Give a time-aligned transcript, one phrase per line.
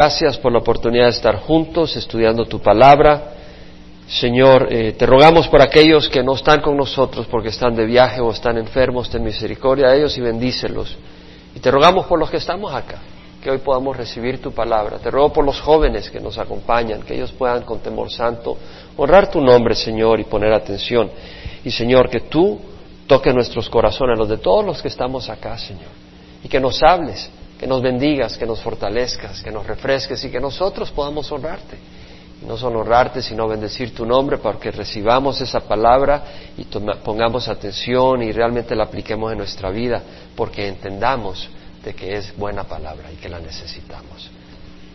[0.00, 3.34] Gracias por la oportunidad de estar juntos estudiando tu palabra.
[4.08, 8.18] Señor, eh, te rogamos por aquellos que no están con nosotros porque están de viaje
[8.22, 10.96] o están enfermos, ten misericordia de ellos y bendícelos.
[11.54, 12.96] Y te rogamos por los que estamos acá,
[13.42, 14.96] que hoy podamos recibir tu palabra.
[14.96, 18.56] Te ruego por los jóvenes que nos acompañan, que ellos puedan con temor santo
[18.96, 21.10] honrar tu nombre, Señor, y poner atención.
[21.62, 22.58] Y Señor, que tú
[23.06, 25.90] toques nuestros corazones, los de todos los que estamos acá, Señor,
[26.42, 27.30] y que nos hables
[27.60, 31.76] que nos bendigas, que nos fortalezcas, que nos refresques y que nosotros podamos honrarte.
[32.46, 36.24] No solo honrarte, sino bendecir tu nombre para que recibamos esa palabra
[36.56, 36.64] y
[37.04, 40.00] pongamos atención y realmente la apliquemos en nuestra vida,
[40.34, 41.50] porque entendamos
[41.84, 44.30] de que es buena palabra y que la necesitamos.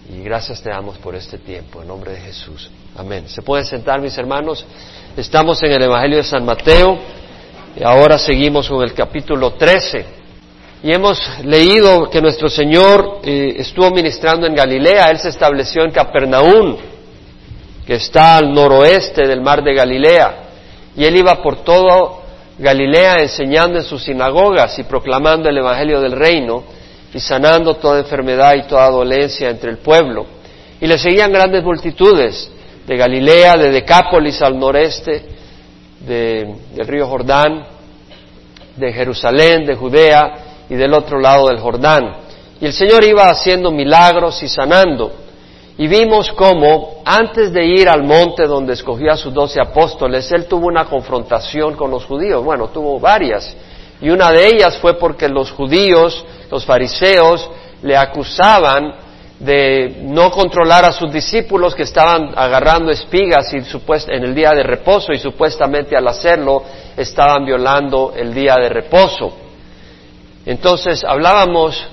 [0.09, 2.71] Y gracias te damos por este tiempo, en nombre de Jesús.
[2.95, 3.29] Amén.
[3.29, 4.65] ¿Se pueden sentar, mis hermanos?
[5.15, 6.97] Estamos en el Evangelio de San Mateo
[7.79, 10.24] y ahora seguimos con el capítulo 13.
[10.83, 15.91] Y hemos leído que nuestro Señor eh, estuvo ministrando en Galilea, Él se estableció en
[15.91, 16.77] Capernaum,
[17.85, 20.43] que está al noroeste del mar de Galilea,
[20.95, 22.23] y Él iba por todo
[22.57, 26.63] Galilea enseñando en sus sinagogas y proclamando el Evangelio del Reino
[27.13, 30.25] y sanando toda enfermedad y toda dolencia entre el pueblo.
[30.79, 32.51] Y le seguían grandes multitudes
[32.85, 35.23] de Galilea, de Decápolis al noreste,
[36.05, 37.65] del río Jordán,
[38.75, 40.33] de Jerusalén, de Judea,
[40.69, 42.17] y del otro lado del Jordán.
[42.59, 45.11] Y el Señor iba haciendo milagros y sanando.
[45.77, 50.45] Y vimos cómo, antes de ir al monte donde escogió a sus doce apóstoles, Él
[50.45, 52.43] tuvo una confrontación con los judíos.
[52.43, 53.55] Bueno, tuvo varias.
[53.99, 57.49] Y una de ellas fue porque los judíos, los fariseos,
[57.81, 58.95] le acusaban
[59.39, 64.63] de no controlar a sus discípulos que estaban agarrando espigas y en el día de
[64.63, 66.63] reposo y supuestamente al hacerlo
[66.95, 69.44] estaban violando el día de reposo.
[70.45, 71.83] Entonces hablábamos,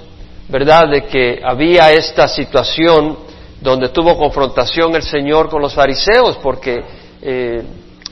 [0.48, 3.16] ¿verdad?, de que había esta situación
[3.60, 6.82] donde tuvo confrontación el Señor con los fariseos, porque
[7.22, 7.62] eh,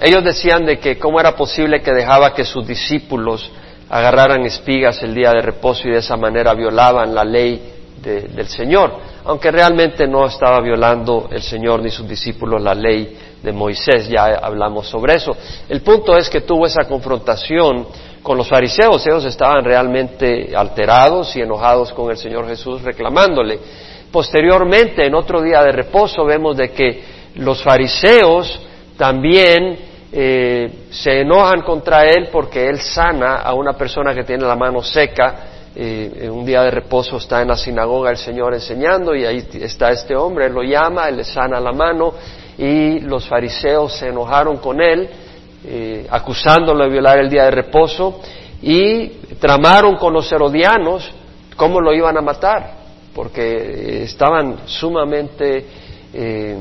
[0.00, 3.50] ellos decían de que cómo era posible que dejaba que sus discípulos
[3.90, 8.94] agarraran espigas el día de reposo y de esa manera violaban la ley del Señor,
[9.26, 14.24] aunque realmente no estaba violando el Señor ni sus discípulos la ley de Moisés, ya
[14.40, 15.36] hablamos sobre eso.
[15.68, 17.86] El punto es que tuvo esa confrontación
[18.22, 23.58] con los fariseos, ellos estaban realmente alterados y enojados con el Señor Jesús reclamándole.
[24.10, 27.02] Posteriormente, en otro día de reposo, vemos de que
[27.36, 28.60] los fariseos
[28.96, 29.78] también
[30.12, 34.82] eh, se enojan contra él porque él sana a una persona que tiene la mano
[34.82, 35.46] seca.
[35.74, 39.90] Eh, un día de reposo está en la sinagoga el Señor enseñando y ahí está
[39.90, 42.12] este hombre, él lo llama, él le sana la mano
[42.58, 45.08] y los fariseos se enojaron con él
[45.64, 48.20] eh, acusándolo de violar el día de reposo
[48.62, 51.10] y tramaron con los herodianos
[51.56, 52.74] cómo lo iban a matar,
[53.14, 55.66] porque estaban sumamente
[56.12, 56.56] eh,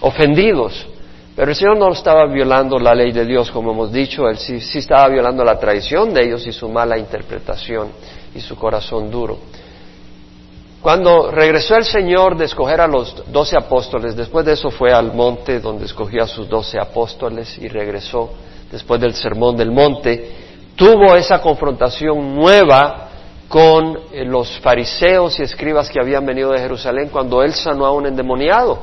[0.00, 0.86] ofendidos.
[1.34, 4.60] Pero el Señor no estaba violando la ley de Dios, como hemos dicho, Él sí,
[4.60, 7.88] sí estaba violando la tradición de ellos y su mala interpretación
[8.34, 9.38] y su corazón duro.
[10.84, 15.14] Cuando regresó el Señor de escoger a los doce apóstoles, después de eso fue al
[15.14, 18.28] monte donde escogió a sus doce apóstoles y regresó
[18.70, 20.32] después del sermón del monte,
[20.76, 23.08] tuvo esa confrontación nueva
[23.48, 27.90] con eh, los fariseos y escribas que habían venido de Jerusalén cuando él sanó a
[27.90, 28.80] un endemoniado,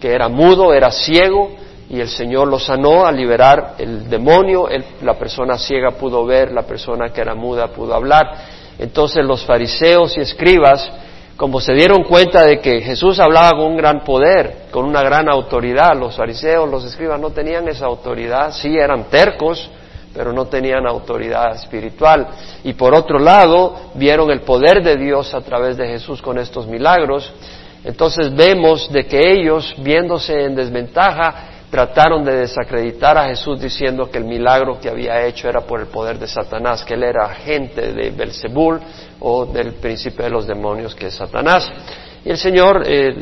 [0.00, 1.50] que era mudo, era ciego,
[1.90, 4.66] y el Señor lo sanó a liberar el demonio,
[5.02, 8.34] la persona ciega pudo ver, la persona que era muda pudo hablar.
[8.78, 10.90] Entonces los fariseos y escribas
[11.36, 15.28] como se dieron cuenta de que Jesús hablaba con un gran poder, con una gran
[15.28, 19.68] autoridad, los fariseos, los escribas no tenían esa autoridad, sí eran tercos,
[20.14, 22.28] pero no tenían autoridad espiritual.
[22.62, 26.68] Y por otro lado, vieron el poder de Dios a través de Jesús con estos
[26.68, 27.32] milagros.
[27.82, 34.18] Entonces vemos de que ellos, viéndose en desventaja, trataron de desacreditar a Jesús diciendo que
[34.18, 37.92] el milagro que había hecho era por el poder de Satanás, que él era agente
[37.92, 38.78] de Belzebul
[39.18, 41.68] o del príncipe de los demonios que es Satanás.
[42.24, 43.16] Y el Señor eh,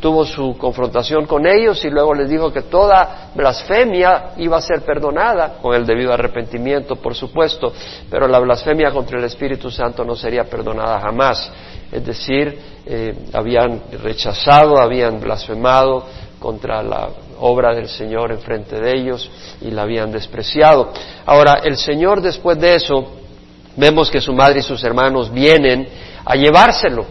[0.00, 4.80] tuvo su confrontación con ellos y luego les dijo que toda blasfemia iba a ser
[4.80, 7.72] perdonada, con el debido arrepentimiento, por supuesto,
[8.10, 11.52] pero la blasfemia contra el Espíritu Santo no sería perdonada jamás.
[11.92, 16.04] Es decir, eh, habían rechazado, habían blasfemado
[16.40, 17.08] contra la
[17.42, 19.30] obra del Señor enfrente de ellos
[19.60, 20.92] y la habían despreciado.
[21.26, 23.12] Ahora, el Señor después de eso,
[23.76, 25.88] vemos que su madre y sus hermanos vienen
[26.24, 27.04] a llevárselo,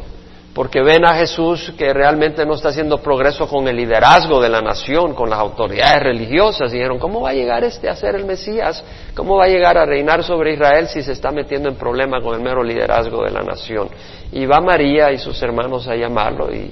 [0.53, 4.61] porque ven a Jesús que realmente no está haciendo progreso con el liderazgo de la
[4.61, 6.71] nación, con las autoridades religiosas.
[6.71, 8.83] Dijeron, ¿cómo va a llegar este a ser el Mesías?
[9.15, 12.35] ¿Cómo va a llegar a reinar sobre Israel si se está metiendo en problema con
[12.35, 13.89] el mero liderazgo de la nación?
[14.31, 16.71] Y va María y sus hermanos a llamarlo y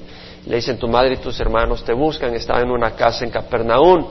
[0.49, 4.07] Le dicen, tu madre y tus hermanos te buscan, estaba en una casa en Capernaum.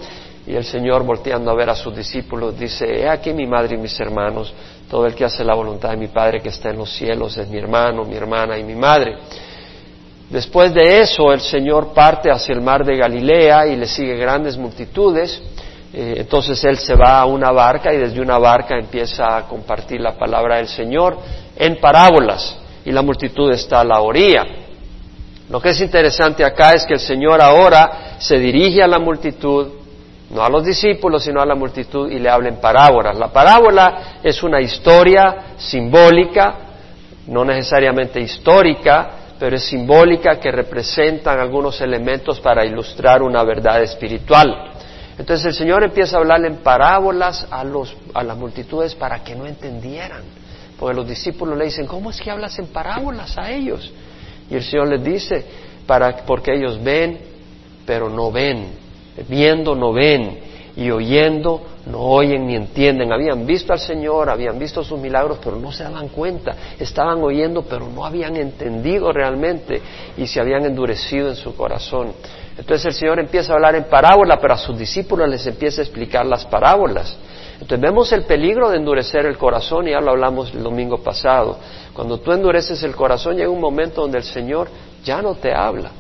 [0.47, 3.79] Y el Señor, volteando a ver a sus discípulos, dice, he aquí mi madre y
[3.79, 4.55] mis hermanos,
[4.89, 7.49] todo el que hace la voluntad de mi Padre que está en los cielos es
[7.49, 9.17] mi hermano, mi hermana y mi madre.
[10.31, 14.57] Después de eso, el Señor parte hacia el mar de Galilea y le sigue grandes
[14.57, 15.43] multitudes.
[15.93, 20.01] Eh, entonces Él se va a una barca y desde una barca empieza a compartir
[20.01, 21.19] la palabra del Señor
[21.57, 24.58] en parábolas y la multitud está a la orilla.
[25.51, 29.69] Lo que es interesante acá es que el Señor ahora se dirige a la multitud,
[30.31, 33.17] no a los discípulos, sino a la multitud y le habla en parábolas.
[33.17, 36.55] La parábola es una historia simbólica,
[37.29, 44.73] no necesariamente histórica, pero es simbólica que representan algunos elementos para ilustrar una verdad espiritual.
[45.17, 49.35] Entonces el Señor empieza a hablar en parábolas a, los, a las multitudes para que
[49.35, 50.23] no entendieran.
[50.79, 53.93] Porque los discípulos le dicen, ¿cómo es que hablas en parábolas a ellos?
[54.51, 55.45] Y el Señor les dice,
[55.87, 57.19] para, porque ellos ven,
[57.87, 58.69] pero no ven,
[59.29, 60.39] viendo no ven,
[60.77, 63.13] y oyendo no oyen ni entienden.
[63.13, 66.55] Habían visto al Señor, habían visto sus milagros, pero no se daban cuenta.
[66.79, 69.81] Estaban oyendo, pero no habían entendido realmente
[70.17, 72.13] y se habían endurecido en su corazón.
[72.57, 75.85] Entonces el Señor empieza a hablar en parábola, pero a sus discípulos les empieza a
[75.85, 77.17] explicar las parábolas.
[77.61, 81.59] Entonces vemos el peligro de endurecer el corazón y ya lo hablamos el domingo pasado.
[81.93, 84.69] Cuando tú endureces el corazón llega un momento donde el Señor
[85.05, 85.91] ya no te habla.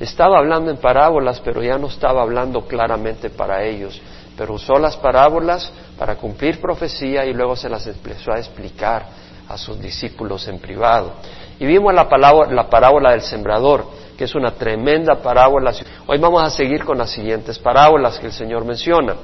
[0.00, 4.00] Estaba hablando en parábolas, pero ya no estaba hablando claramente para ellos.
[4.36, 9.06] Pero usó las parábolas para cumplir profecía y luego se las empezó a explicar
[9.48, 11.12] a sus discípulos en privado.
[11.60, 12.08] Y vimos la,
[12.50, 13.84] la parábola del sembrador,
[14.16, 15.72] que es una tremenda parábola.
[16.06, 19.14] Hoy vamos a seguir con las siguientes parábolas que el Señor menciona.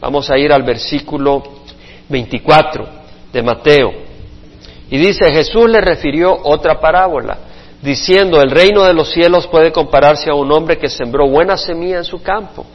[0.00, 1.42] Vamos a ir al versículo
[2.08, 2.88] 24
[3.32, 3.92] de Mateo.
[4.90, 7.38] Y dice, Jesús le refirió otra parábola,
[7.82, 11.98] diciendo, el reino de los cielos puede compararse a un hombre que sembró buena semilla
[11.98, 12.66] en su campo.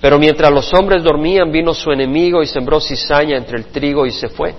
[0.00, 4.10] Pero mientras los hombres dormían, vino su enemigo y sembró cizaña entre el trigo y
[4.10, 4.54] se fue.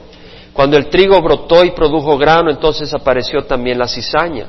[0.53, 4.45] Cuando el trigo brotó y produjo grano, entonces apareció también la cizaña.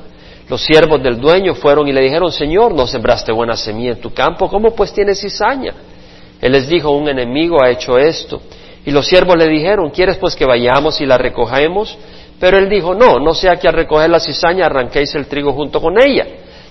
[0.48, 4.14] Los siervos del dueño fueron y le dijeron, Señor, no sembraste buena semilla en tu
[4.14, 5.74] campo, ¿cómo pues tienes cizaña?
[6.40, 8.40] Él les dijo, un enemigo ha hecho esto.
[8.85, 11.99] Y los siervos le dijeron, ¿quieres pues que vayamos y la recojemos?
[12.38, 15.81] Pero él dijo, no, no sea que al recoger la cizaña arranquéis el trigo junto
[15.81, 16.26] con ella.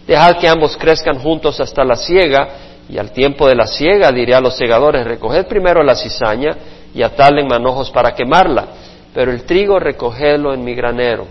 [0.08, 2.48] Dejad que ambos crezcan juntos hasta la siega,
[2.90, 6.56] y al tiempo de la siega diré a los segadores, recoged primero la cizaña
[6.94, 8.68] y atadle en manojos para quemarla,
[9.14, 11.28] pero el trigo recogedlo en mi granero.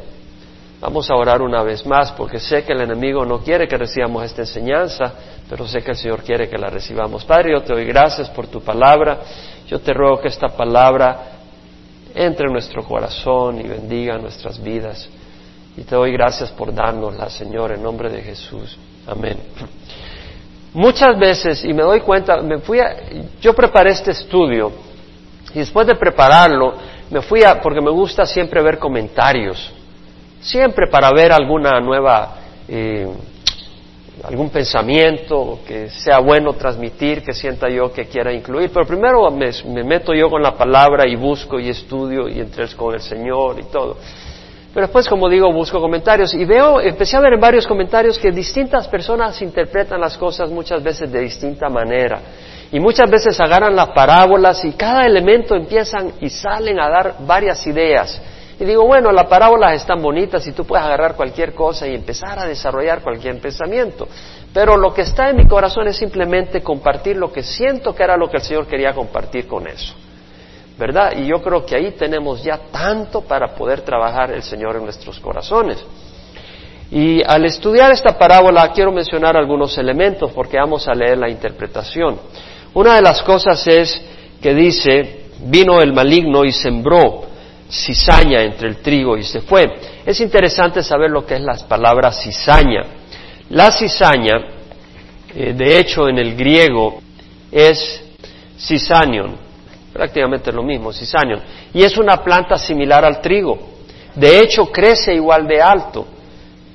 [0.81, 4.25] Vamos a orar una vez más porque sé que el enemigo no quiere que recibamos
[4.25, 5.12] esta enseñanza,
[5.49, 7.25] pero sé que el Señor quiere que la recibamos.
[7.25, 9.20] Padre, yo te doy gracias por tu palabra.
[9.67, 11.37] Yo te ruego que esta palabra
[12.14, 15.08] entre en nuestro corazón y bendiga nuestras vidas.
[15.76, 18.79] Y te doy gracias por dárnosla, Señor, en nombre de Jesús.
[19.06, 19.38] Amén.
[20.72, 22.96] Muchas veces, y me doy cuenta, me fui a,
[23.40, 24.72] yo preparé este estudio
[25.55, 26.75] y después de prepararlo,
[27.11, 29.72] me fui a, porque me gusta siempre ver comentarios,
[30.41, 32.37] siempre para ver alguna nueva
[32.69, 33.06] eh,
[34.25, 38.71] algún pensamiento que sea bueno transmitir, que sienta yo que quiera incluir.
[38.73, 42.94] Pero primero me, meto yo con la palabra y busco y estudio y entré con
[42.94, 43.97] el Señor y todo.
[44.73, 48.31] Pero después, como digo, busco comentarios y veo, empecé a ver en varios comentarios que
[48.31, 52.20] distintas personas interpretan las cosas muchas veces de distinta manera.
[52.72, 57.67] Y muchas veces agarran las parábolas y cada elemento empiezan y salen a dar varias
[57.67, 58.20] ideas.
[58.58, 62.39] Y digo, bueno, las parábolas están bonitas y tú puedes agarrar cualquier cosa y empezar
[62.39, 64.08] a desarrollar cualquier pensamiento.
[64.53, 68.17] Pero lo que está en mi corazón es simplemente compartir lo que siento que era
[68.17, 69.94] lo que el Señor quería compartir con eso.
[70.79, 71.13] ¿Verdad?
[71.17, 75.20] Y yo creo que ahí tenemos ya tanto para poder trabajar el Señor en nuestros
[75.20, 75.84] corazones.
[76.91, 82.19] Y al estudiar esta parábola quiero mencionar algunos elementos porque vamos a leer la interpretación.
[82.72, 84.03] Una de las cosas es
[84.41, 87.25] que dice, vino el maligno y sembró
[87.69, 89.69] cizaña entre el trigo y se fue.
[90.05, 92.85] Es interesante saber lo que es la palabra cizaña.
[93.51, 94.35] La cizaña,
[95.35, 97.01] eh, de hecho en el griego,
[97.51, 98.03] es
[98.58, 99.37] cisanion,
[99.93, 101.41] prácticamente lo mismo, cisanion,
[101.73, 103.58] y es una planta similar al trigo.
[104.15, 106.06] De hecho, crece igual de alto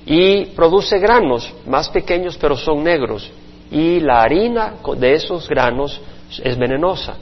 [0.06, 3.32] y produce granos más pequeños, pero son negros.
[3.72, 6.00] Y la harina de esos granos
[6.44, 7.16] es venenosa,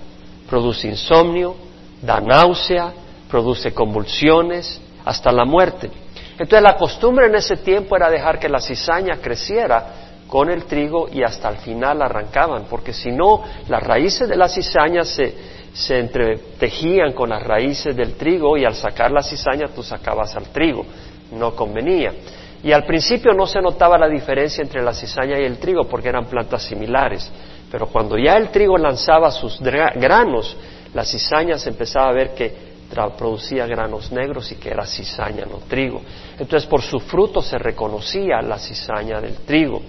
[0.50, 1.56] produce insomnio,
[2.02, 2.94] da náusea,
[3.30, 5.90] produce convulsiones, hasta la muerte.
[6.32, 9.86] Entonces la costumbre en ese tiempo era dejar que la cizaña creciera
[10.28, 14.48] con el trigo y hasta el final arrancaban, porque si no, las raíces de la
[14.48, 15.34] cizaña se,
[15.74, 20.50] se entretejían con las raíces del trigo y al sacar la cizaña tú sacabas al
[20.50, 20.86] trigo,
[21.32, 22.14] no convenía.
[22.62, 26.10] Y al principio no se notaba la diferencia entre la cizaña y el trigo porque
[26.10, 27.32] eran plantas similares.
[27.72, 30.58] Pero cuando ya el trigo lanzaba sus granos,
[30.94, 32.69] la cizaña se empezaba a ver que
[33.18, 36.02] producía granos negros y que era cizaña, no trigo.
[36.38, 39.82] Entonces por su fruto se reconocía la cizaña del trigo.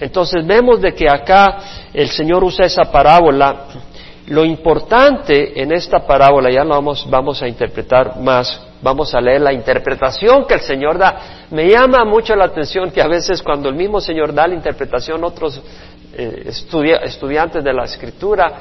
[0.00, 1.58] Entonces vemos de que acá
[1.92, 3.66] el Señor usa esa parábola.
[4.28, 9.40] Lo importante en esta parábola, ya lo vamos, vamos a interpretar más, vamos a leer
[9.40, 11.46] la interpretación que el Señor da.
[11.50, 15.22] Me llama mucho la atención que a veces cuando el mismo Señor da la interpretación,
[15.22, 15.62] otros
[16.12, 16.50] eh,
[17.04, 18.52] estudiantes de la Escritura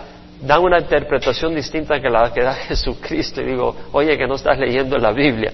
[0.42, 4.58] dan una interpretación distinta que la que da Jesucristo y digo, oye, que no estás
[4.58, 5.52] leyendo la Biblia.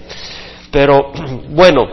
[0.70, 1.12] Pero
[1.48, 1.86] bueno,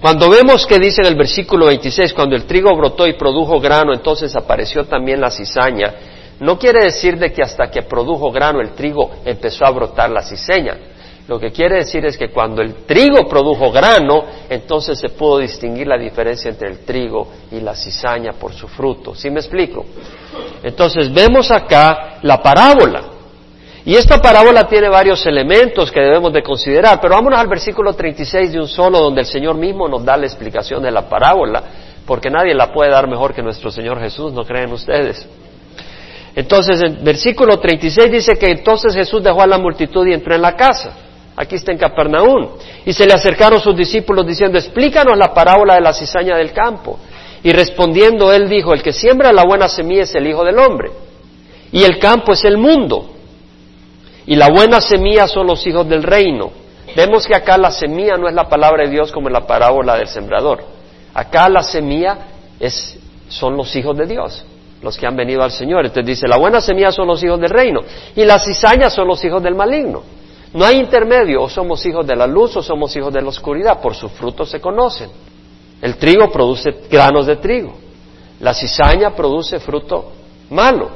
[0.00, 3.92] cuando vemos que dice en el versículo 26, cuando el trigo brotó y produjo grano,
[3.92, 5.94] entonces apareció también la cizaña,
[6.40, 10.22] no quiere decir de que hasta que produjo grano el trigo empezó a brotar la
[10.22, 10.76] cizaña.
[11.28, 15.86] Lo que quiere decir es que cuando el trigo produjo grano, entonces se pudo distinguir
[15.86, 19.14] la diferencia entre el trigo y la cizaña por su fruto.
[19.14, 19.84] ¿Sí me explico?
[20.62, 23.04] Entonces vemos acá la parábola.
[23.84, 28.52] Y esta parábola tiene varios elementos que debemos de considerar, pero vámonos al versículo 36
[28.52, 31.62] de un solo, donde el Señor mismo nos da la explicación de la parábola,
[32.06, 35.28] porque nadie la puede dar mejor que nuestro Señor Jesús, ¿no creen ustedes?
[36.34, 40.42] Entonces, en versículo 36 dice que entonces Jesús dejó a la multitud y entró en
[40.42, 41.11] la casa.
[41.36, 42.48] Aquí está en Capernaum.
[42.84, 46.98] Y se le acercaron sus discípulos diciendo, explícanos la parábola de la cizaña del campo.
[47.42, 50.90] Y respondiendo él dijo, el que siembra la buena semilla es el Hijo del Hombre.
[51.72, 53.10] Y el campo es el mundo.
[54.26, 56.52] Y la buena semilla son los hijos del reino.
[56.94, 59.96] Vemos que acá la semilla no es la palabra de Dios como en la parábola
[59.96, 60.62] del sembrador.
[61.14, 62.18] Acá la semilla
[62.60, 62.98] es,
[63.28, 64.44] son los hijos de Dios,
[64.82, 65.86] los que han venido al Señor.
[65.86, 67.80] Entonces dice, la buena semilla son los hijos del reino.
[68.14, 70.02] Y las cizañas son los hijos del maligno.
[70.54, 73.80] No hay intermedio, o somos hijos de la luz o somos hijos de la oscuridad,
[73.80, 75.10] por sus frutos se conocen.
[75.80, 77.72] El trigo produce granos de trigo,
[78.40, 80.12] la cizaña produce fruto
[80.50, 80.90] malo.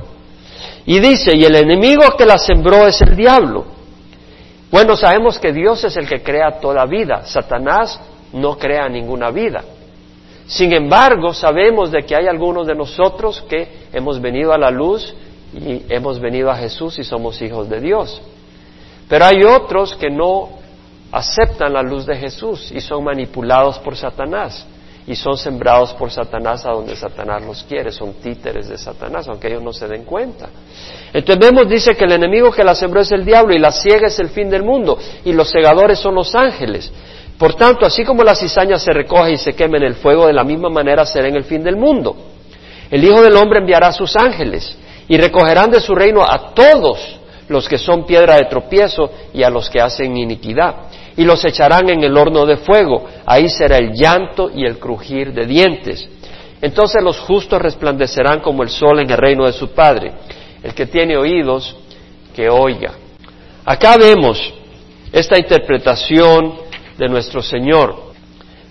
[0.84, 3.64] Y dice, y el enemigo que la sembró es el diablo.
[4.70, 7.98] Bueno, sabemos que Dios es el que crea toda vida, Satanás
[8.32, 9.64] no crea ninguna vida.
[10.46, 15.14] Sin embargo, sabemos de que hay algunos de nosotros que hemos venido a la luz
[15.54, 18.20] y hemos venido a Jesús y somos hijos de Dios.
[19.08, 20.48] Pero hay otros que no
[21.12, 24.66] aceptan la luz de Jesús y son manipulados por Satanás
[25.06, 29.46] y son sembrados por Satanás a donde Satanás los quiere, son títeres de Satanás, aunque
[29.46, 30.48] ellos no se den cuenta.
[31.12, 34.08] Entonces vemos, dice que el enemigo que la sembró es el diablo y la ciega
[34.08, 36.90] es el fin del mundo y los segadores son los ángeles.
[37.38, 40.32] Por tanto, así como la cizaña se recoge y se quema en el fuego, de
[40.32, 42.16] la misma manera será en el fin del mundo.
[42.90, 47.15] El Hijo del Hombre enviará sus ángeles y recogerán de su reino a todos
[47.48, 50.74] los que son piedra de tropiezo y a los que hacen iniquidad.
[51.16, 53.06] Y los echarán en el horno de fuego.
[53.24, 56.08] Ahí será el llanto y el crujir de dientes.
[56.60, 60.12] Entonces los justos resplandecerán como el sol en el reino de su Padre.
[60.62, 61.76] El que tiene oídos,
[62.34, 62.92] que oiga.
[63.64, 64.40] Acá vemos
[65.12, 66.54] esta interpretación
[66.98, 68.12] de nuestro Señor.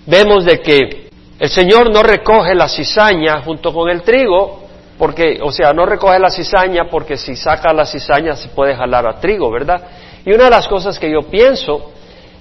[0.05, 4.64] Vemos de que el Señor no recoge la cizaña junto con el trigo,
[4.97, 9.05] porque, o sea, no recoge la cizaña porque si saca la cizaña se puede jalar
[9.05, 9.81] a trigo, ¿verdad?
[10.25, 11.91] Y una de las cosas que yo pienso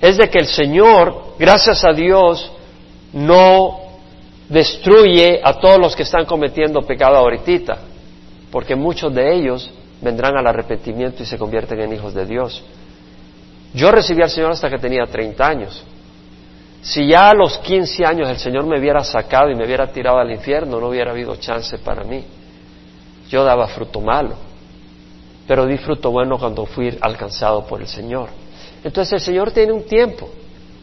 [0.00, 2.52] es de que el Señor, gracias a Dios,
[3.12, 3.80] no
[4.49, 7.78] destruye a todos los que están cometiendo pecado ahorita,
[8.52, 12.62] porque muchos de ellos vendrán al arrepentimiento y se convierten en hijos de Dios.
[13.73, 15.84] Yo recibí al Señor hasta que tenía 30 años.
[16.82, 20.18] Si ya a los 15 años el Señor me hubiera sacado y me hubiera tirado
[20.18, 22.25] al infierno, no hubiera habido chance para mí
[23.28, 24.34] yo daba fruto malo,
[25.46, 28.28] pero di fruto bueno cuando fui alcanzado por el Señor.
[28.82, 30.28] Entonces el Señor tiene un tiempo,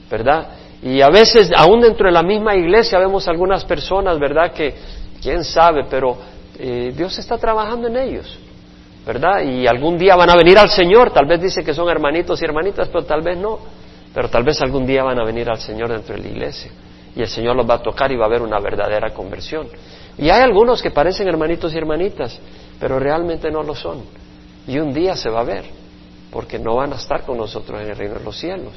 [0.09, 0.49] ¿verdad?
[0.83, 4.51] Y a veces, aún dentro de la misma iglesia, vemos algunas personas, ¿verdad?
[4.51, 4.75] Que,
[5.21, 6.17] quién sabe, pero
[6.57, 8.39] eh, Dios está trabajando en ellos,
[9.05, 9.43] ¿verdad?
[9.43, 12.45] Y algún día van a venir al Señor, tal vez dice que son hermanitos y
[12.45, 13.59] hermanitas, pero tal vez no,
[14.13, 16.71] pero tal vez algún día van a venir al Señor dentro de la iglesia
[17.15, 19.67] y el Señor los va a tocar y va a haber una verdadera conversión.
[20.17, 22.39] Y hay algunos que parecen hermanitos y hermanitas,
[22.79, 24.03] pero realmente no lo son.
[24.67, 25.65] Y un día se va a ver,
[26.31, 28.73] porque no van a estar con nosotros en el reino de los cielos.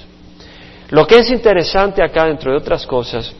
[0.90, 3.32] Lo que es interesante acá, dentro de otras cosas,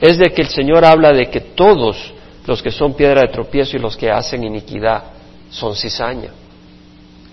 [0.00, 2.12] es de que el Señor habla de que todos
[2.46, 5.02] los que son piedra de tropiezo y los que hacen iniquidad
[5.50, 6.30] son cizaña.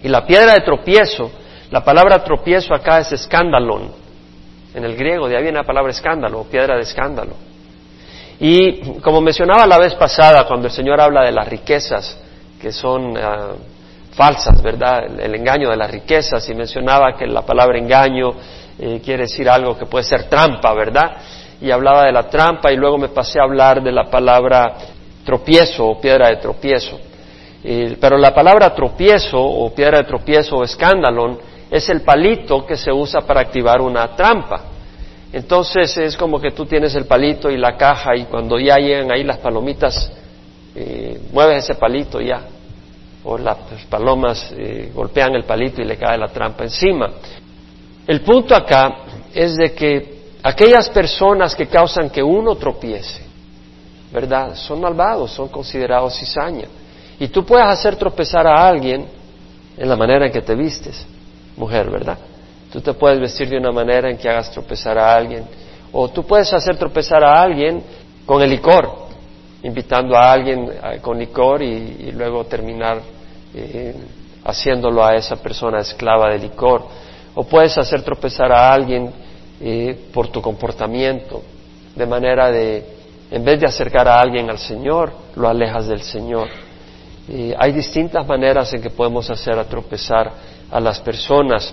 [0.02, 1.32] Y la piedra de tropiezo,
[1.72, 3.92] la palabra tropiezo acá es escándalon.
[4.74, 7.34] En el griego, de ahí viene la palabra escándalo, piedra de escándalo.
[8.46, 12.18] Y como mencionaba la vez pasada, cuando el Señor habla de las riquezas,
[12.62, 13.54] que son ah,
[14.12, 15.06] falsas, ¿verdad?
[15.20, 18.34] El, engaño de las riquezas, y mencionaba que la palabra engaño
[18.78, 21.18] eh, quiere decir algo que puede ser trampa, ¿verdad?
[21.64, 24.74] y hablaba de la trampa y luego me pasé a hablar de la palabra
[25.24, 27.00] tropiezo o piedra de tropiezo.
[27.64, 31.40] Eh, pero la palabra tropiezo o piedra de tropiezo o escándalo
[31.72, 34.73] es el palito que se usa para activar una trampa.
[35.34, 39.12] Entonces es como que tú tienes el palito y la caja y cuando ya llegan
[39.12, 40.12] ahí las palomitas,
[40.75, 42.44] eh, mueves ese palito ya.
[43.24, 43.58] O las
[43.90, 47.10] palomas eh, golpean el palito y le cae la trampa encima.
[48.06, 48.96] El punto acá
[49.34, 53.24] es de que aquellas personas que causan que uno tropiece,
[54.12, 54.54] ¿verdad?
[54.56, 56.68] Son malvados, son considerados cizaña.
[57.20, 59.08] Y tú puedes hacer tropezar a alguien
[59.78, 61.08] en la manera en que te vistes,
[61.58, 62.20] mujer, ¿verdad?
[62.74, 65.46] Tú te puedes vestir de una manera en que hagas tropezar a alguien.
[65.92, 67.84] O tú puedes hacer tropezar a alguien
[68.25, 68.89] con el licor,
[69.62, 73.00] invitando a alguien eh, con licor y, luego terminar
[73.53, 73.94] eh,
[74.46, 76.84] haciéndolo a esa persona esclava de licor.
[77.36, 79.12] O puedes hacer tropezar a alguien
[79.62, 81.44] eh, por tu comportamiento,
[81.96, 82.84] de manera de,
[83.30, 86.48] en vez de acercar a alguien al Señor, lo alejas del Señor.
[87.56, 90.32] hay distintas maneras en que podemos hacer a tropezar
[90.72, 91.72] a las personas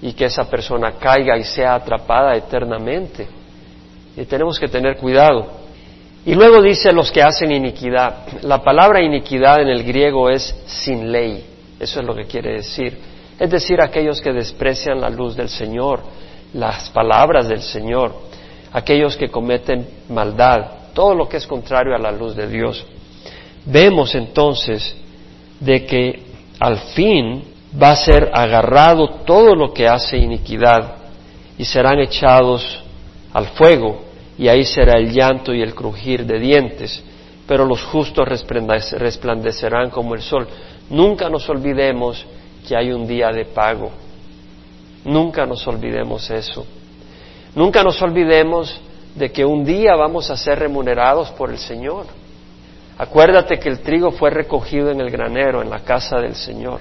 [0.00, 3.26] y que esa persona caiga y sea atrapada eternamente.
[4.16, 5.46] Y tenemos que tener cuidado.
[6.24, 8.42] Y luego dice los que hacen iniquidad.
[8.42, 11.44] La palabra iniquidad en el griego es sin ley.
[11.78, 12.98] Eso es lo que quiere decir.
[13.38, 16.02] Es decir, aquellos que desprecian la luz del Señor,
[16.54, 18.14] las palabras del Señor,
[18.72, 22.84] aquellos que cometen maldad, todo lo que es contrario a la luz de Dios.
[23.64, 24.96] Vemos entonces
[25.60, 26.22] de que
[26.58, 27.44] al fin
[27.80, 30.96] va a ser agarrado todo lo que hace iniquidad
[31.58, 32.82] y serán echados
[33.32, 34.02] al fuego
[34.38, 37.02] y ahí será el llanto y el crujir de dientes,
[37.46, 40.46] pero los justos resplandecerán como el sol.
[40.90, 42.24] Nunca nos olvidemos
[42.66, 43.90] que hay un día de pago.
[45.04, 46.64] Nunca nos olvidemos eso.
[47.54, 48.80] Nunca nos olvidemos
[49.14, 52.06] de que un día vamos a ser remunerados por el Señor.
[52.96, 56.80] Acuérdate que el trigo fue recogido en el granero, en la casa del Señor.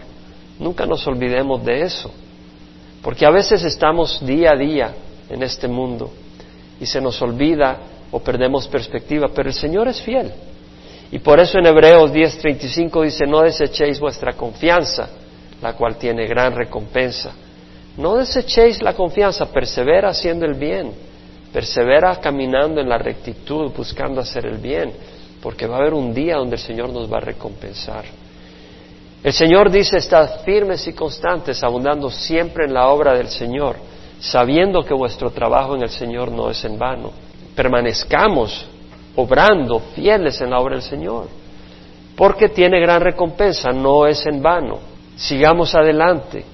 [0.59, 2.11] Nunca nos olvidemos de eso,
[3.01, 4.93] porque a veces estamos día a día
[5.29, 6.11] en este mundo
[6.79, 7.77] y se nos olvida
[8.11, 10.31] o perdemos perspectiva, pero el Señor es fiel.
[11.11, 15.09] Y por eso en Hebreos 10:35 dice, no desechéis vuestra confianza,
[15.61, 17.31] la cual tiene gran recompensa.
[17.97, 20.91] No desechéis la confianza, persevera haciendo el bien,
[21.51, 24.91] persevera caminando en la rectitud, buscando hacer el bien,
[25.41, 28.05] porque va a haber un día donde el Señor nos va a recompensar.
[29.27, 33.75] El Señor dice, estad firmes y constantes, abundando siempre en la obra del Señor,
[34.21, 37.11] sabiendo que vuestro trabajo en el Señor no es en vano.
[37.53, 38.65] Permanezcamos
[39.17, 41.27] obrando fieles en la obra del Señor,
[42.15, 44.79] porque tiene gran recompensa, no es en vano.
[45.17, 46.45] Sigamos adelante.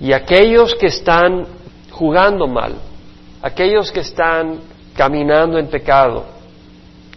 [0.00, 1.46] Y aquellos que están
[1.92, 2.74] jugando mal,
[3.40, 4.58] aquellos que están
[4.96, 6.24] caminando en pecado,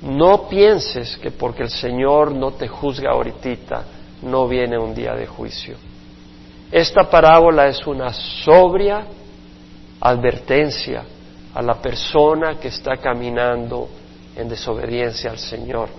[0.03, 3.83] no pienses que porque el Señor no te juzga ahorita,
[4.21, 5.77] no viene un día de juicio.
[6.71, 9.05] Esta parábola es una sobria
[10.01, 11.03] advertencia
[11.53, 13.89] a la persona que está caminando
[14.35, 15.89] en desobediencia al Señor.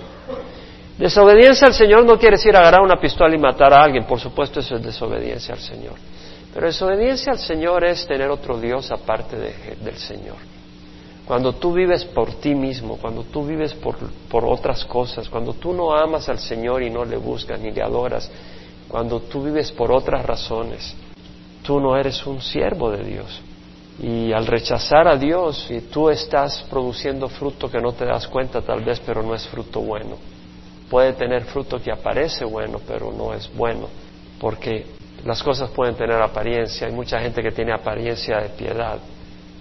[0.97, 4.61] Desobediencia al Señor no quiere decir agarrar una pistola y matar a alguien, por supuesto
[4.61, 5.95] eso es desobediencia al Señor.
[6.53, 10.37] Pero desobediencia al Señor es tener otro Dios aparte del Señor.
[11.31, 13.95] Cuando tú vives por ti mismo, cuando tú vives por,
[14.29, 17.81] por otras cosas, cuando tú no amas al Señor y no le buscas ni le
[17.83, 18.29] adoras,
[18.89, 20.93] cuando tú vives por otras razones,
[21.63, 23.43] tú no eres un siervo de Dios.
[24.03, 28.61] Y al rechazar a Dios, y tú estás produciendo fruto que no te das cuenta
[28.61, 30.17] tal vez, pero no es fruto bueno.
[30.91, 33.87] Puede tener fruto que aparece bueno, pero no es bueno,
[34.41, 34.85] porque
[35.25, 36.89] las cosas pueden tener apariencia.
[36.89, 38.99] Hay mucha gente que tiene apariencia de piedad,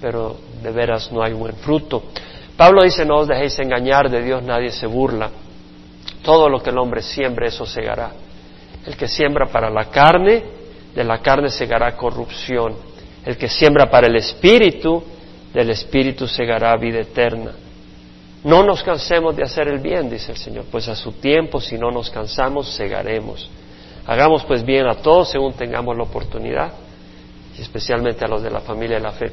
[0.02, 2.04] pero de veras no hay buen fruto.
[2.56, 5.30] Pablo dice, no os dejéis engañar, de Dios nadie se burla.
[6.24, 8.12] Todo lo que el hombre siembre, eso segará.
[8.86, 10.44] El que siembra para la carne,
[10.94, 12.76] de la carne segará corrupción.
[13.26, 15.04] El que siembra para el espíritu,
[15.54, 17.52] del espíritu segará vida eterna.
[18.44, 21.78] No nos cansemos de hacer el bien, dice el Señor, pues a su tiempo, si
[21.78, 23.50] no nos cansamos, segaremos.
[24.06, 26.74] Hagamos pues bien a todos según tengamos la oportunidad,
[27.58, 29.32] y especialmente a los de la familia de la fe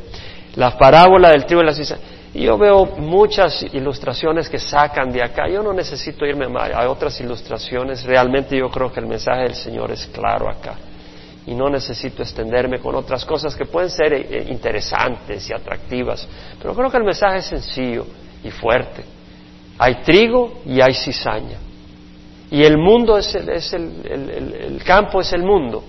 [0.57, 2.03] la parábola del trigo y la cizaña.
[2.35, 5.49] Yo veo muchas ilustraciones que sacan de acá.
[5.49, 8.05] Yo no necesito irme a otras ilustraciones.
[8.05, 10.75] Realmente yo creo que el mensaje del Señor es claro acá.
[11.47, 16.29] Y no necesito extenderme con otras cosas que pueden ser eh, eh, interesantes y atractivas.
[16.61, 18.05] Pero creo que el mensaje es sencillo
[18.42, 19.05] y fuerte.
[19.79, 21.59] Hay trigo y hay cizaña.
[22.51, 25.85] Y el mundo es el, es el campo es el mundo.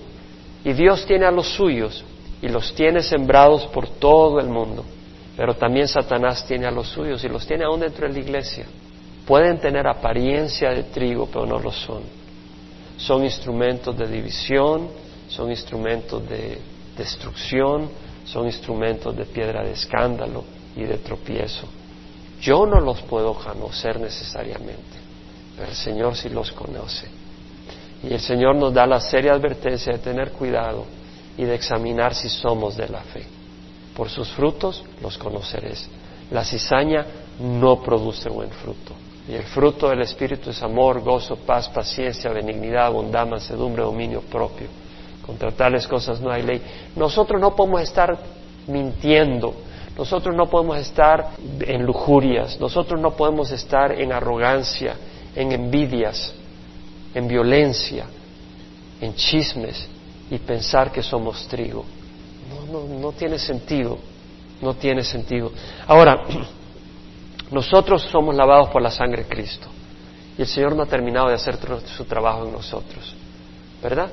[0.64, 2.04] Y Dios tiene a los suyos
[2.40, 4.84] y los tiene sembrados por todo el mundo.
[5.36, 8.66] Pero también Satanás tiene a los suyos y los tiene aún dentro de la iglesia.
[9.26, 12.02] Pueden tener apariencia de trigo, pero no lo son.
[12.96, 14.88] Son instrumentos de división,
[15.28, 16.58] son instrumentos de
[16.96, 17.88] destrucción,
[18.24, 21.68] son instrumentos de piedra de escándalo y de tropiezo.
[22.40, 24.96] Yo no los puedo conocer necesariamente,
[25.56, 27.06] pero el Señor sí los conoce.
[28.02, 30.84] Y el Señor nos da la seria advertencia de tener cuidado
[31.38, 33.24] y de examinar si somos de la fe.
[33.96, 35.88] Por sus frutos los conoceréis.
[36.32, 37.06] La cizaña
[37.40, 38.92] no produce buen fruto.
[39.28, 44.66] Y el fruto del Espíritu es amor, gozo, paz, paciencia, benignidad, bondad, mansedumbre, dominio propio.
[45.24, 46.60] Contra tales cosas no hay ley.
[46.96, 48.18] Nosotros no podemos estar
[48.66, 49.54] mintiendo.
[49.96, 52.58] Nosotros no podemos estar en lujurias.
[52.58, 54.96] Nosotros no podemos estar en arrogancia,
[55.36, 56.34] en envidias,
[57.14, 58.06] en violencia,
[59.00, 59.88] en chismes
[60.30, 61.84] y pensar que somos trigo.
[62.50, 63.98] No, no, no tiene sentido,
[64.60, 65.52] no tiene sentido.
[65.86, 66.24] Ahora,
[67.50, 69.68] nosotros somos lavados por la sangre de Cristo
[70.36, 71.58] y el Señor no ha terminado de hacer
[71.96, 73.14] su trabajo en nosotros,
[73.82, 74.10] ¿verdad?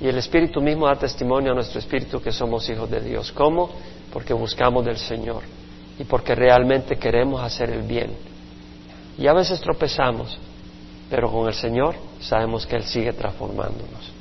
[0.00, 3.32] Y el Espíritu mismo da testimonio a nuestro Espíritu que somos hijos de Dios.
[3.32, 3.70] ¿Cómo?
[4.12, 5.42] Porque buscamos del Señor
[5.98, 8.12] y porque realmente queremos hacer el bien.
[9.18, 10.38] Y a veces tropezamos,
[11.10, 14.17] pero con el Señor sabemos que Él sigue transformándonos.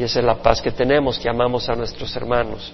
[0.00, 2.72] Y esa es la paz que tenemos, que amamos a nuestros hermanos.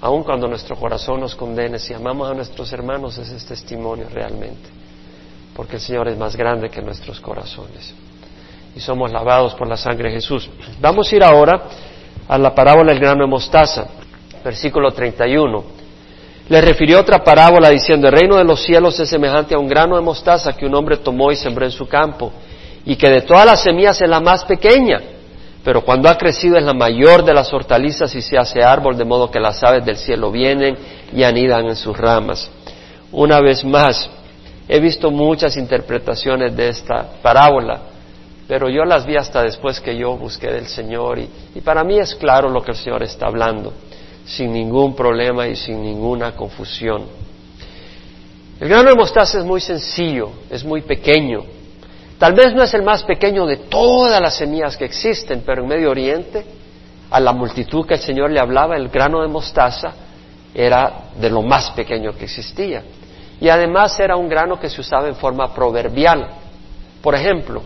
[0.00, 4.68] Aun cuando nuestro corazón nos condene, si amamos a nuestros hermanos, ese es testimonio realmente.
[5.56, 7.92] Porque el Señor es más grande que nuestros corazones.
[8.76, 10.48] Y somos lavados por la sangre de Jesús.
[10.80, 11.64] Vamos a ir ahora
[12.28, 13.88] a la parábola del grano de mostaza,
[14.44, 15.64] versículo 31.
[16.48, 19.96] Le refirió otra parábola diciendo, el reino de los cielos es semejante a un grano
[19.96, 22.30] de mostaza que un hombre tomó y sembró en su campo,
[22.84, 25.18] y que de todas las semillas es la más pequeña
[25.62, 29.04] pero cuando ha crecido es la mayor de las hortalizas y se hace árbol, de
[29.04, 30.76] modo que las aves del cielo vienen
[31.12, 32.50] y anidan en sus ramas.
[33.12, 34.08] Una vez más,
[34.68, 37.80] he visto muchas interpretaciones de esta parábola,
[38.48, 41.98] pero yo las vi hasta después que yo busqué del Señor y, y para mí
[41.98, 43.72] es claro lo que el Señor está hablando,
[44.24, 47.04] sin ningún problema y sin ninguna confusión.
[48.58, 51.44] El grano de mostaza es muy sencillo, es muy pequeño,
[52.20, 55.68] Tal vez no es el más pequeño de todas las semillas que existen, pero en
[55.68, 56.44] Medio Oriente,
[57.10, 59.94] a la multitud que el Señor le hablaba, el grano de mostaza
[60.54, 62.82] era de lo más pequeño que existía.
[63.40, 66.28] Y además era un grano que se usaba en forma proverbial.
[67.00, 67.62] Por ejemplo,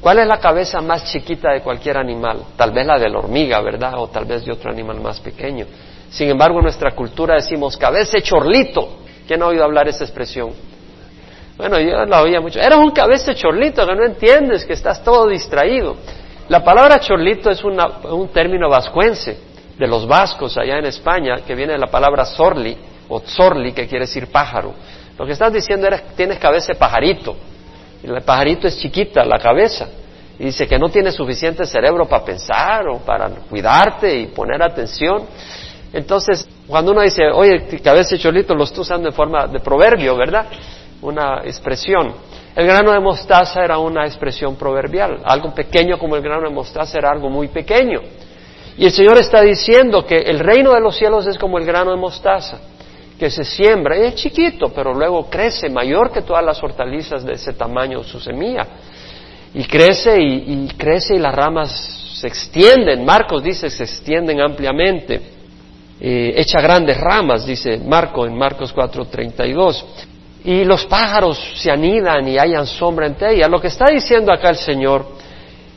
[0.00, 2.46] ¿cuál es la cabeza más chiquita de cualquier animal?
[2.56, 3.92] Tal vez la de la hormiga, ¿verdad?
[3.98, 5.66] O tal vez de otro animal más pequeño.
[6.10, 9.02] Sin embargo, en nuestra cultura decimos cabeza de chorlito.
[9.24, 10.50] ¿Quién ha oído hablar esa expresión?
[11.58, 12.60] Bueno, yo la oía mucho.
[12.60, 15.96] Eres un cabeza chorlito que no entiendes, que estás todo distraído.
[16.48, 19.36] La palabra chorlito es un término vascuense
[19.76, 22.76] de los vascos allá en España, que viene de la palabra sorli
[23.08, 24.72] o zorli, que quiere decir pájaro.
[25.18, 27.36] Lo que estás diciendo es tienes cabeza de pajarito.
[28.04, 29.88] Y el pajarito es chiquita, la cabeza.
[30.38, 35.24] Y dice que no tienes suficiente cerebro para pensar o para cuidarte y poner atención.
[35.92, 40.16] Entonces, cuando uno dice, oye, cabeza de chorlito, lo estoy usando en forma de proverbio,
[40.16, 40.46] ¿verdad?
[41.02, 42.12] Una expresión.
[42.54, 45.20] El grano de mostaza era una expresión proverbial.
[45.24, 48.00] Algo pequeño como el grano de mostaza era algo muy pequeño.
[48.76, 51.90] Y el Señor está diciendo que el reino de los cielos es como el grano
[51.90, 52.58] de mostaza,
[53.18, 57.52] que se siembra, es chiquito, pero luego crece, mayor que todas las hortalizas de ese
[57.54, 58.66] tamaño, su semilla.
[59.54, 61.70] Y crece y, crece y las ramas
[62.20, 63.04] se extienden.
[63.04, 65.20] Marcos dice se extienden ampliamente.
[66.00, 69.84] Eh, echa grandes ramas, dice Marco en Marcos 4:32
[70.44, 73.48] y los pájaros se anidan y hayan sombra en ella.
[73.48, 75.04] Lo que está diciendo acá el Señor,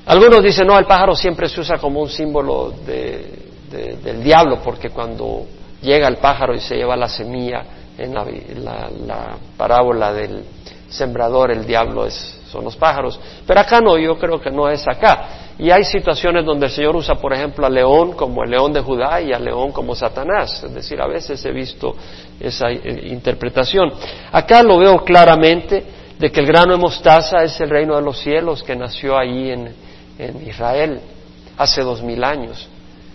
[0.06, 5.46] algunos dicen, no, el pájaro siempre se usa como un símbolo del diablo, porque cuando
[5.82, 7.64] llega el pájaro y se lleva la semilla
[7.98, 10.44] en la, parábola del
[10.90, 13.20] sembrador, el diablo es, son los pájaros.
[13.48, 15.54] Pero acá no, yo creo que no es acá.
[15.58, 18.82] Y hay situaciones donde el Señor usa, por ejemplo, al león como el león de
[18.82, 20.64] Judá y al león como Satanás.
[20.64, 21.96] Es decir, a veces he visto
[22.40, 23.92] esa eh, interpretación.
[24.32, 25.84] Acá lo veo claramente
[26.18, 29.52] de que el grano de mostaza es el reino de los cielos que nació ahí
[29.52, 29.74] en,
[30.20, 31.02] en Israel
[31.58, 32.68] hace dos mil años,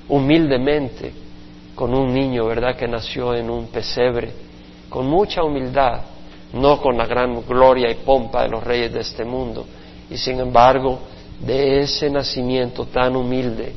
[0.09, 1.13] humildemente,
[1.75, 4.33] con un niño, ¿verdad?, que nació en un pesebre,
[4.89, 6.01] con mucha humildad,
[6.53, 9.67] no con la gran gloria y pompa de los reyes de este mundo.
[10.11, 11.01] Y sin embargo,
[11.41, 13.75] de ese nacimiento tan humilde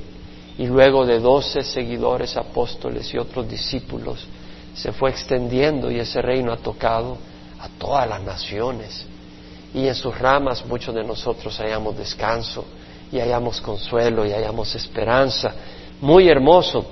[0.57, 4.25] y luego de doce seguidores apóstoles y otros discípulos,
[4.73, 7.17] se fue extendiendo y ese reino ha tocado
[7.59, 9.05] a todas las naciones.
[9.73, 12.65] Y en sus ramas muchos de nosotros hallamos descanso
[13.11, 15.53] y hallamos consuelo y hallamos esperanza.
[16.01, 16.85] Muy hermoso.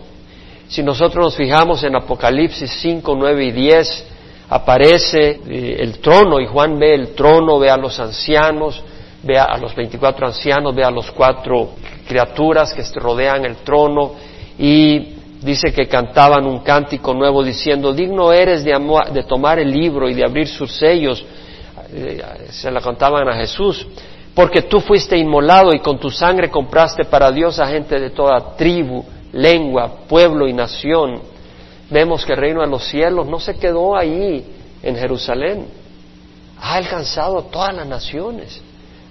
[0.67, 4.05] Si nosotros nos fijamos en Apocalipsis 5, 9 y 10,
[4.49, 8.81] aparece eh, el trono y Juan ve el trono, ve a los ancianos,
[9.23, 11.71] ve a los 24 ancianos, ve a los cuatro
[12.07, 14.13] criaturas que rodean el trono
[14.57, 18.71] y dice que cantaban un cántico nuevo diciendo, digno eres de,
[19.13, 21.23] de tomar el libro y de abrir sus sellos.
[21.93, 23.87] Eh, se la cantaban a Jesús,
[24.33, 28.55] porque tú fuiste inmolado y con tu sangre compraste para Dios a gente de toda
[28.55, 31.21] tribu, lengua, pueblo y nación.
[31.89, 34.45] Vemos que el reino de los cielos no se quedó ahí
[34.83, 35.67] en Jerusalén,
[36.59, 38.61] ha alcanzado a todas las naciones.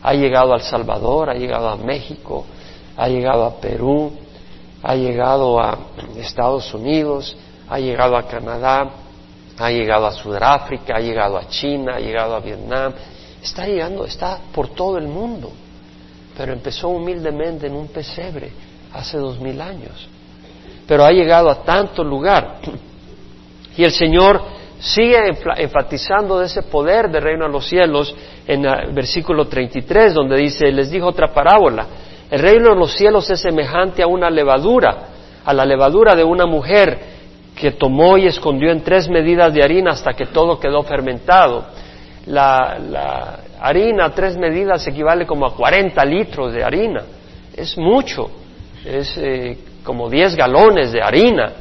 [0.03, 2.45] Ha llegado a El Salvador, ha llegado a México,
[2.97, 4.13] ha llegado a Perú,
[4.83, 5.79] ha llegado a
[6.17, 7.37] Estados Unidos,
[7.69, 8.91] ha llegado a Canadá,
[9.59, 12.93] ha llegado a Sudáfrica, ha llegado a China, ha llegado a Vietnam,
[13.43, 15.51] está llegando, está por todo el mundo,
[16.37, 18.53] pero empezó humildemente en un pesebre
[18.93, 20.09] hace dos mil años,
[20.87, 22.59] pero ha llegado a tanto lugar
[23.77, 24.41] y el Señor
[24.79, 25.17] sigue
[25.57, 28.15] enfatizando de ese poder del reino de los cielos
[28.47, 31.87] en el versículo 33, donde dice, les dijo otra parábola,
[32.31, 35.09] el reino de los cielos es semejante a una levadura,
[35.45, 36.99] a la levadura de una mujer
[37.55, 41.65] que tomó y escondió en tres medidas de harina hasta que todo quedó fermentado.
[42.27, 47.03] La, harina, tres medidas, equivale como a 40 litros de harina.
[47.55, 48.31] Es mucho,
[48.85, 51.53] es eh, como 10 galones de harina.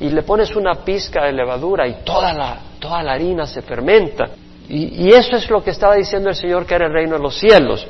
[0.00, 4.30] Y le pones una pizca de levadura y toda la, toda la harina se fermenta.
[4.68, 7.38] Y, eso es lo que estaba diciendo el Señor que era el reino de los
[7.38, 7.86] cielos.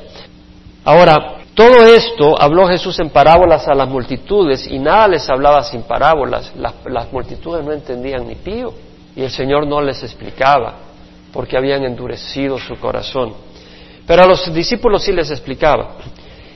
[0.85, 5.81] Ahora, todo esto habló Jesús en parábolas a las multitudes y nada les hablaba sin
[5.81, 6.53] parábolas.
[6.55, 8.73] Las, multitudes no entendían ni pío
[9.15, 10.75] y el Señor no les explicaba
[11.33, 13.33] porque habían endurecido su corazón.
[14.05, 15.95] Pero a los discípulos sí les explicaba.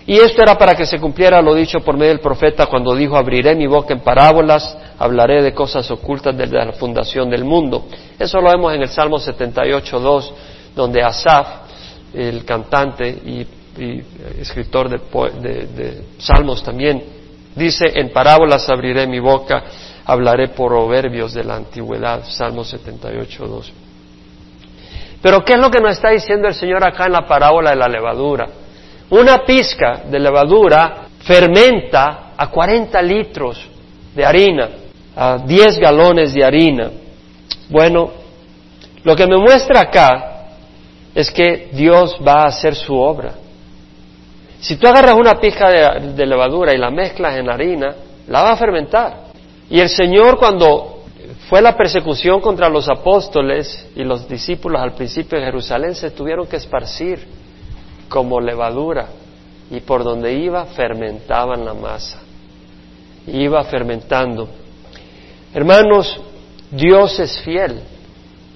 [0.07, 3.15] Y esto era para que se cumpliera lo dicho por medio del profeta cuando dijo,
[3.15, 7.85] abriré mi boca en parábolas, hablaré de cosas ocultas desde la fundación del mundo.
[8.17, 10.31] Eso lo vemos en el Salmo 78.2,
[10.75, 11.47] donde Asaf,
[12.13, 13.45] el cantante y
[13.77, 14.03] eh,
[14.39, 17.03] escritor de, salmos también,
[17.55, 19.63] dice, en parábolas abriré mi boca,
[20.05, 23.73] hablaré proverbios de la antigüedad, Salmo 78, 2.
[25.21, 27.75] Pero ¿qué es lo que nos está diciendo el Señor acá en la parábola de
[27.75, 28.47] la levadura?
[29.11, 33.69] Una pizca de levadura fermenta a 40 litros
[34.15, 34.69] de harina,
[35.13, 36.89] a 10 galones de harina.
[37.69, 38.09] Bueno,
[39.03, 40.45] lo que me muestra acá
[41.13, 43.33] es que Dios va a hacer su obra.
[44.61, 47.93] Si tú agarras una pizca de, levadura y la mezclas en harina,
[48.29, 49.25] la va a fermentar.
[49.69, 51.03] Y el Señor cuando
[51.49, 56.47] fue la persecución contra los apóstoles y los discípulos al principio de Jerusalén se tuvieron
[56.47, 57.40] que esparcir
[58.11, 59.07] como levadura
[59.71, 62.19] y por donde iba fermentaban la masa.
[63.25, 64.49] Iba fermentando.
[65.53, 66.19] Hermanos,
[66.69, 67.79] Dios es fiel.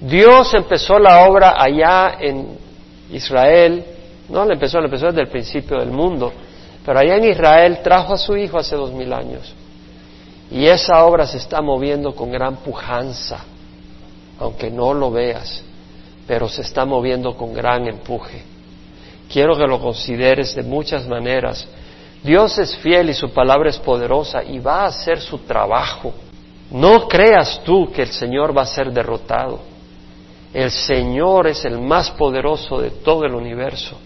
[0.00, 2.58] Dios empezó la obra allá en
[3.10, 3.96] Israel
[4.28, 6.32] no, le empezó, le empezó desde el principio del mundo.
[6.84, 9.54] Pero allá en Israel trajo a su hijo hace dos mil años.
[10.50, 13.44] Y esa obra se está moviendo con gran pujanza,
[14.38, 15.62] aunque no lo veas,
[16.26, 18.42] pero se está moviendo con gran empuje.
[19.32, 21.66] Quiero que lo consideres de muchas maneras.
[22.22, 26.12] Dios es fiel y su palabra es poderosa y va a hacer su trabajo.
[26.70, 29.60] No creas tú que el Señor va a ser derrotado.
[30.52, 33.96] El Señor es el más poderoso de todo el universo.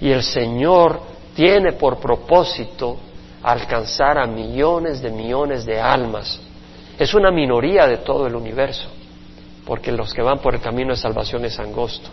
[0.00, 1.00] Y el Señor
[1.34, 2.98] tiene por propósito
[3.42, 6.40] alcanzar a millones de millones de almas.
[6.98, 8.88] Es una minoría de todo el universo,
[9.66, 12.08] porque los que van por el camino de salvación es angosto.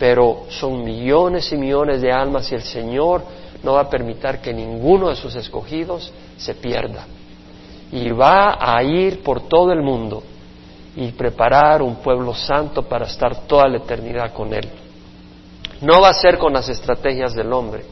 [0.00, 3.22] Pero son millones y millones de almas y el Señor
[3.62, 7.06] no va a permitir que ninguno de sus escogidos se pierda.
[7.92, 10.22] Y va a ir por todo el mundo
[10.96, 14.70] y preparar un pueblo santo para estar toda la eternidad con Él.
[15.82, 17.84] No va a ser con las estrategias del hombre,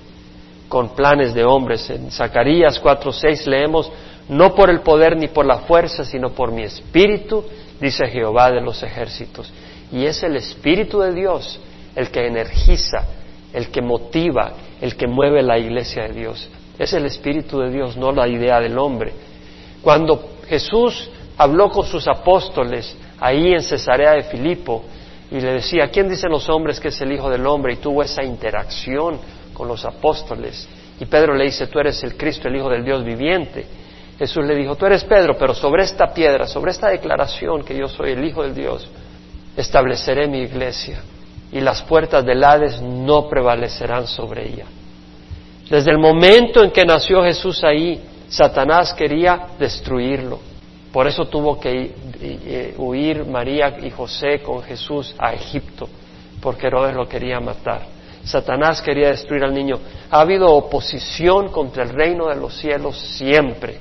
[0.66, 1.90] con planes de hombres.
[1.90, 3.92] En Zacarías 4:6 leemos,
[4.30, 7.44] no por el poder ni por la fuerza, sino por mi espíritu,
[7.78, 9.52] dice Jehová de los ejércitos.
[9.92, 11.60] Y es el espíritu de Dios
[11.94, 13.04] el que energiza,
[13.52, 16.48] el que motiva, el que mueve la iglesia de Dios.
[16.78, 19.12] Es el espíritu de Dios, no la idea del hombre.
[19.82, 24.84] Cuando Jesús habló con sus apóstoles ahí en Cesarea de Filipo,
[25.30, 27.74] y le decía, ¿quién dicen los hombres que es el Hijo del Hombre?
[27.74, 29.18] Y tuvo esa interacción
[29.52, 30.66] con los apóstoles.
[30.98, 33.66] Y Pedro le dice, tú eres el Cristo, el Hijo del Dios viviente.
[34.18, 37.88] Jesús le dijo, tú eres Pedro, pero sobre esta piedra, sobre esta declaración que yo
[37.88, 38.88] soy el Hijo del Dios,
[39.54, 41.02] estableceré mi iglesia
[41.52, 44.66] y las puertas del Hades no prevalecerán sobre ella.
[45.68, 50.40] Desde el momento en que nació Jesús ahí, Satanás quería destruirlo.
[50.92, 55.88] Por eso tuvo que eh, huir María y José con Jesús a Egipto,
[56.40, 57.98] porque Herodes lo quería matar.
[58.24, 59.78] Satanás quería destruir al niño.
[60.10, 63.78] Ha habido oposición contra el reino de los cielos siempre.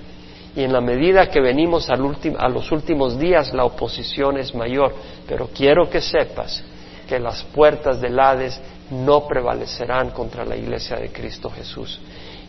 [0.55, 4.93] Y en la medida que venimos a los últimos días, la oposición es mayor.
[5.27, 6.63] Pero quiero que sepas
[7.07, 8.59] que las puertas del Hades
[8.91, 11.99] no prevalecerán contra la iglesia de Cristo Jesús.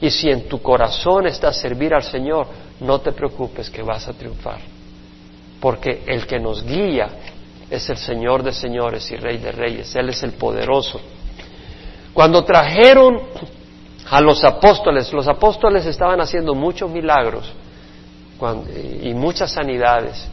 [0.01, 2.47] Y si en tu corazón está servir al Señor,
[2.81, 4.61] no te preocupes que vas a triunfar.
[5.61, 7.09] Porque el que nos guía
[7.71, 9.95] es el Señor de señores y Rey de reyes.
[9.97, 11.01] Él es el poderoso.
[12.15, 13.21] Cuando trajeron
[14.11, 17.53] a los apóstoles, los apóstoles estaban haciendo muchos milagros
[19.03, 20.27] y muchas sanidades.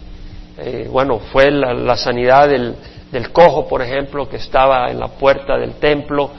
[0.58, 2.76] Eh, bueno, fue la, sanidad del,
[3.16, 6.32] del cojo, por ejemplo, que estaba en la puerta del templo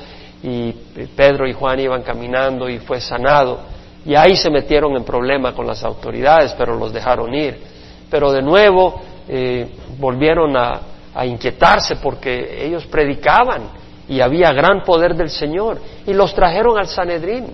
[0.43, 0.73] y
[1.17, 3.61] Pedro y Juan iban caminando y fue sanado.
[4.05, 7.59] Y ahí se metieron en problema con las autoridades, pero los dejaron ir.
[8.11, 9.67] Pero de nuevo eh,
[9.99, 10.81] volvieron a,
[11.25, 13.71] inquietarse porque ellos predicaban
[14.07, 15.79] y había gran poder del Señor.
[16.07, 17.47] Y los trajeron al Sanedrín,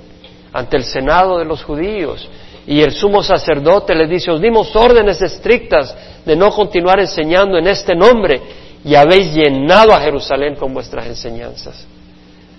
[0.53, 2.29] ante el Senado de los judíos.
[2.67, 7.69] Y el sumo sacerdote les dice, os dimos órdenes estrictas de no continuar enseñando en
[7.69, 8.41] este nombre
[8.85, 11.87] y habéis llenado a Jerusalén con vuestras enseñanzas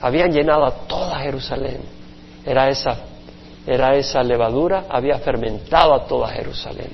[0.04, 1.80] habían llenado a toda Jerusalén.
[2.46, 2.98] Era esa,
[3.66, 6.90] era esa levadura, había fermentado a toda Jerusalén.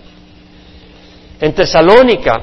[1.41, 2.35] En Tesalónica,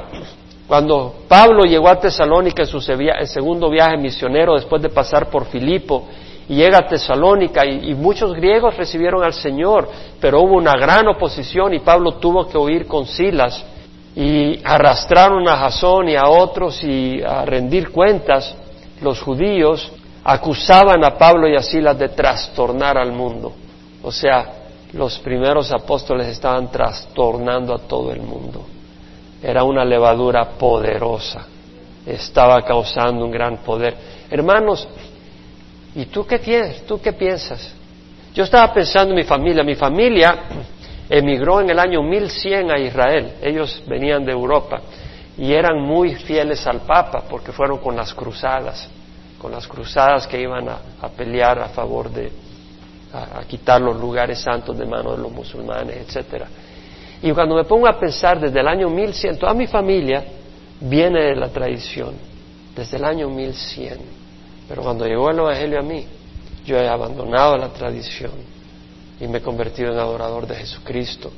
[0.67, 6.09] cuando Pablo llegó a Tesalónica en su segundo viaje misionero después de pasar por Filipo,
[6.49, 9.89] y llega a Tesalónica y, y, muchos griegos recibieron al Señor,
[10.21, 13.65] pero hubo una gran oposición y Pablo tuvo que huir con Silas
[14.17, 18.57] y arrastraron a Jasón y a otros y a rendir cuentas
[19.03, 19.93] los judíos
[20.25, 23.53] acusaban a Pablo y a Silas de trastornar al mundo.
[24.03, 24.53] O sea,
[24.95, 28.65] los primeros apóstoles estaban trastornando a todo el mundo.
[29.43, 31.47] Era una levadura poderosa.
[32.07, 33.97] Estaba causando un gran poder.
[34.31, 34.89] Hermanos,
[35.95, 36.87] ¿y tú qué tienes?
[36.87, 37.75] ¿Tú qué piensas?
[38.35, 39.63] Yo estaba pensando en mi familia.
[39.63, 40.39] Mi familia
[41.09, 43.35] emigró en el año 1100 a Israel.
[43.43, 44.81] Ellos venían de Europa
[45.37, 48.91] y eran muy fieles al Papa porque fueron con las cruzadas
[49.39, 52.33] con las cruzadas que iban a, pelear a favor de
[53.13, 56.49] a, quitar los lugares santos de manos de los musulmanes, etcétera.
[57.23, 60.25] Y cuando me pongo a pensar desde el año 1100, toda mi familia
[60.81, 62.15] viene de la tradición,
[62.75, 63.99] desde el año 1100.
[64.69, 66.05] Pero cuando llegó el Evangelio a mí,
[66.65, 68.56] yo he abandonado la tradición
[69.21, 71.31] y me he convertido en adorador de Jesucristo.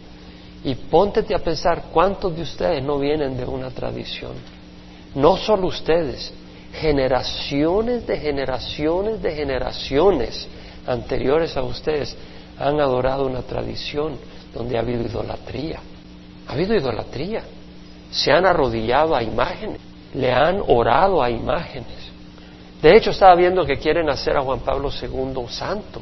[0.64, 4.32] Y póntete a pensar cuántos de ustedes no vienen de una tradición.
[5.14, 6.32] No solo ustedes,
[6.72, 10.48] generaciones de generaciones de generaciones
[10.86, 12.16] anteriores a ustedes
[12.58, 14.16] han adorado una tradición
[14.52, 15.80] donde ha habido idolatría.
[16.46, 17.42] Ha habido idolatría.
[18.10, 19.80] Se han arrodillado a imágenes,
[20.14, 22.08] le han orado a imágenes.
[22.80, 26.00] De hecho, estaba viendo que quieren hacer a Juan Pablo II santo.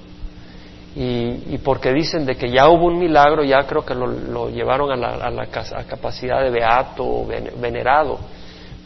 [0.98, 5.30] Y, porque dicen de que ya hubo un milagro, ya creo que lo, llevaron a
[5.30, 5.46] la,
[5.86, 8.18] capacidad de beato o venerado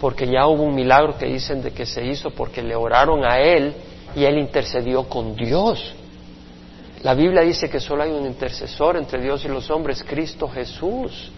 [0.00, 3.38] porque ya hubo un milagro que dicen de que se hizo porque le oraron a
[3.38, 3.74] él
[4.16, 5.94] y él intercedió con Dios.
[7.02, 11.30] La Biblia dice que solo hay un intercesor entre Dios y los hombres, Cristo Jesús.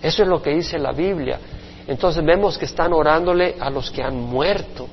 [0.00, 1.40] Eso es lo que dice la Biblia.
[1.86, 4.86] Entonces vemos que están orándole a los que han muerto.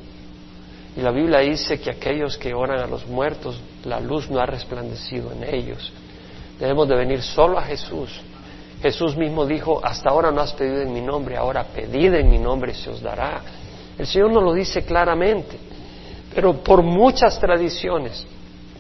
[0.95, 4.45] Y la Biblia dice que aquellos que oran a los muertos, la luz no ha
[4.45, 5.91] resplandecido en ellos.
[6.59, 8.21] Debemos de venir solo a Jesús
[8.81, 12.39] Jesús mismo dijo, hasta ahora no has pedido en mi nombre, ahora pedid en mi
[12.39, 13.41] nombre y se os dará.
[13.97, 15.57] El Señor nos lo dice claramente,
[16.33, 18.25] pero por muchas tradiciones,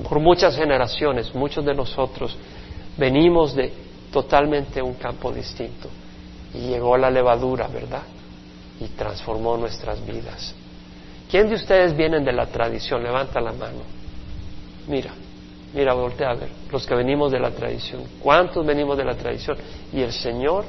[0.09, 2.35] por muchas generaciones, muchos de nosotros
[2.97, 3.71] venimos de
[4.11, 5.87] totalmente un campo distinto.
[6.55, 8.03] Y llegó la levadura, ¿verdad?
[8.79, 10.55] Y transformó nuestras vidas.
[11.31, 13.01] ¿Quién de ustedes vienen de la tradición?
[13.01, 13.81] Levanta la mano.
[14.87, 15.11] Mira,
[15.73, 18.03] Mira, voltea a ver, los que venimos de la tradición.
[18.21, 19.57] ¿Cuántos venimos de la tradición?
[19.93, 20.65] Y el Señor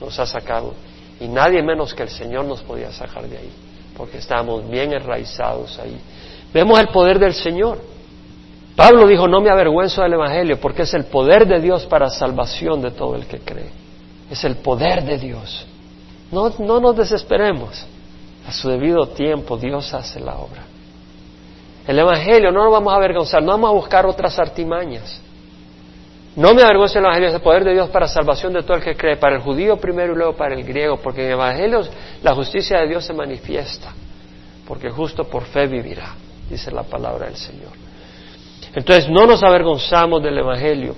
[0.00, 0.74] nos ha sacado.
[1.20, 3.50] Y nadie menos que el Señor nos podía sacar de ahí,
[3.96, 5.98] porque estábamos bien enraizados ahí.
[6.54, 7.78] Vemos el poder del Señor.
[8.74, 12.80] Pablo dijo, no me avergüenzo del Evangelio, porque es el poder de Dios para salvación
[12.82, 13.70] de todo el que cree.
[14.30, 15.66] Es el poder de Dios.
[16.30, 17.86] No, no nos desesperemos.
[18.46, 20.62] A su debido tiempo Dios hace la obra.
[21.86, 25.20] El Evangelio no nos vamos a avergonzar, no vamos a buscar otras artimañas.
[26.36, 28.82] No me avergüenza el Evangelio, es el poder de Dios para salvación de todo el
[28.82, 31.82] que cree, para el judío primero y luego para el griego, porque en el Evangelio
[32.22, 33.94] la justicia de Dios se manifiesta,
[34.66, 36.14] porque justo por fe vivirá,
[36.50, 37.72] dice la palabra del Señor.
[38.74, 40.94] Entonces no nos avergonzamos del Evangelio.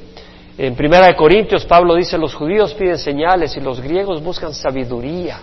[0.56, 5.38] En Primera de Corintios Pablo dice, los judíos piden señales y los griegos buscan sabiduría.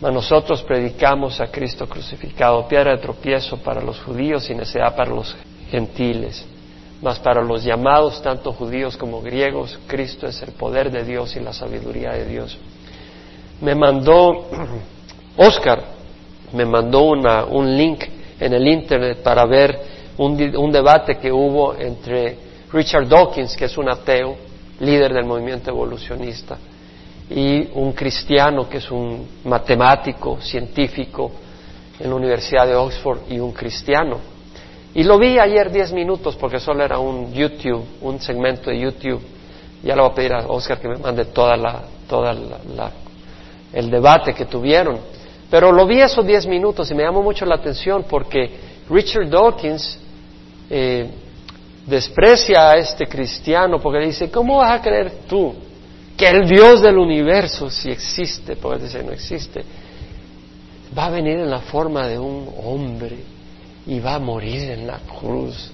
[0.00, 5.10] Mas nosotros predicamos a Cristo crucificado, piedra de tropiezo para los judíos y necedad para
[5.10, 5.36] los
[5.70, 6.46] gentiles.
[7.02, 11.40] Mas para los llamados, tanto judíos como griegos, Cristo es el poder de Dios y
[11.40, 12.56] la sabiduría de Dios.
[13.60, 14.46] Me mandó,
[15.36, 15.82] Oscar,
[16.52, 18.04] me mandó un link
[18.38, 19.78] en el Internet para ver
[20.16, 22.38] un, un debate que hubo entre
[22.72, 24.36] Richard Dawkins, que es un ateo,
[24.80, 26.56] líder del movimiento evolucionista,
[27.30, 31.30] y un cristiano que es un matemático, científico
[32.00, 34.18] en la Universidad de Oxford y un cristiano.
[34.94, 39.20] Y lo vi ayer diez minutos porque solo era un YouTube, un segmento de YouTube.
[39.82, 42.90] Ya le voy a pedir a Oscar que me mande toda la, toda la,
[43.72, 44.98] el debate que tuvieron.
[45.50, 48.50] Pero lo vi esos diez minutos y me llamó mucho la atención porque
[48.88, 49.98] Richard Dawkins
[50.70, 51.10] eh,
[51.86, 55.54] desprecia a este cristiano porque dice, ¿cómo vas a creer tú
[56.18, 59.64] que el Dios del universo, si existe, porque dice no existe,
[60.96, 63.18] va a venir en la forma de un hombre
[63.86, 65.70] y va a morir en la cruz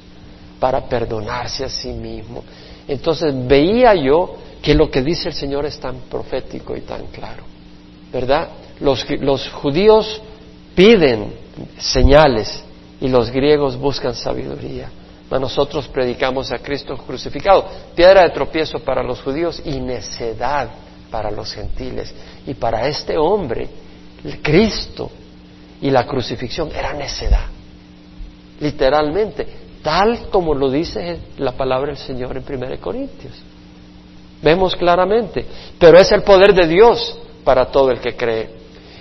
[0.61, 2.45] para perdonarse a sí mismo?
[2.87, 7.45] Entonces veía yo que lo que dice el Señor es tan profético y tan claro,
[8.13, 8.51] ¿verdad?
[8.81, 10.21] Los, los judíos
[10.75, 11.33] piden
[11.79, 12.63] señales
[13.01, 14.91] y los griegos buscan sabiduría
[15.39, 20.69] nosotros predicamos a Cristo crucificado, piedra de tropiezo para los judíos y necedad
[21.11, 22.15] para los gentiles.
[22.47, 23.69] Y para este hombre,
[24.43, 25.11] Cristo
[25.81, 27.47] y la crucifixión era necedad,
[28.61, 29.47] literalmente,
[29.83, 33.35] tal como lo dice la palabra del Señor en 1 Corintios.
[34.43, 35.45] Vemos claramente,
[35.79, 38.51] pero es el poder de Dios para todo el que cree.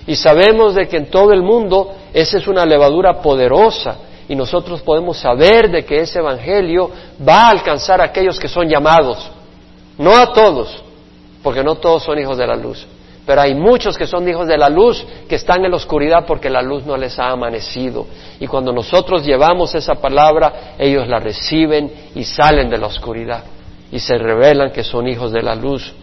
[0.06, 3.96] Y sabemos de que en todo el mundo esa es una levadura poderosa
[4.28, 6.90] y nosotros podemos saber de que ese Evangelio
[7.26, 9.30] va a alcanzar a aquellos que son llamados,
[9.98, 10.82] no a todos,
[11.42, 12.86] porque no todos son hijos de la luz,
[13.26, 16.50] pero hay muchos que son hijos de la luz que están en la oscuridad porque
[16.50, 18.06] la luz no les ha amanecido.
[18.38, 23.44] Y cuando nosotros llevamos esa palabra, ellos la reciben y salen de la oscuridad
[23.90, 25.94] y se revelan que son hijos de la luz.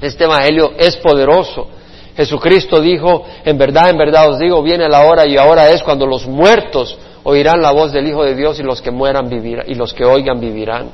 [0.00, 1.68] Este Evangelio es poderoso.
[2.16, 6.06] Jesucristo dijo, en verdad, en verdad os digo, viene la hora y ahora es cuando
[6.06, 9.74] los muertos oirán la voz del Hijo de Dios y los que mueran vivirán, y
[9.74, 10.90] los que oigan vivirán.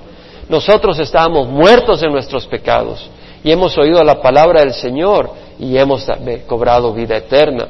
[0.49, 3.09] Nosotros estábamos muertos en nuestros pecados
[3.43, 6.07] y hemos oído la palabra del Señor y hemos
[6.47, 7.69] cobrado vida eterna.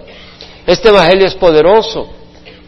[0.66, 2.07] Este Evangelio es poderoso.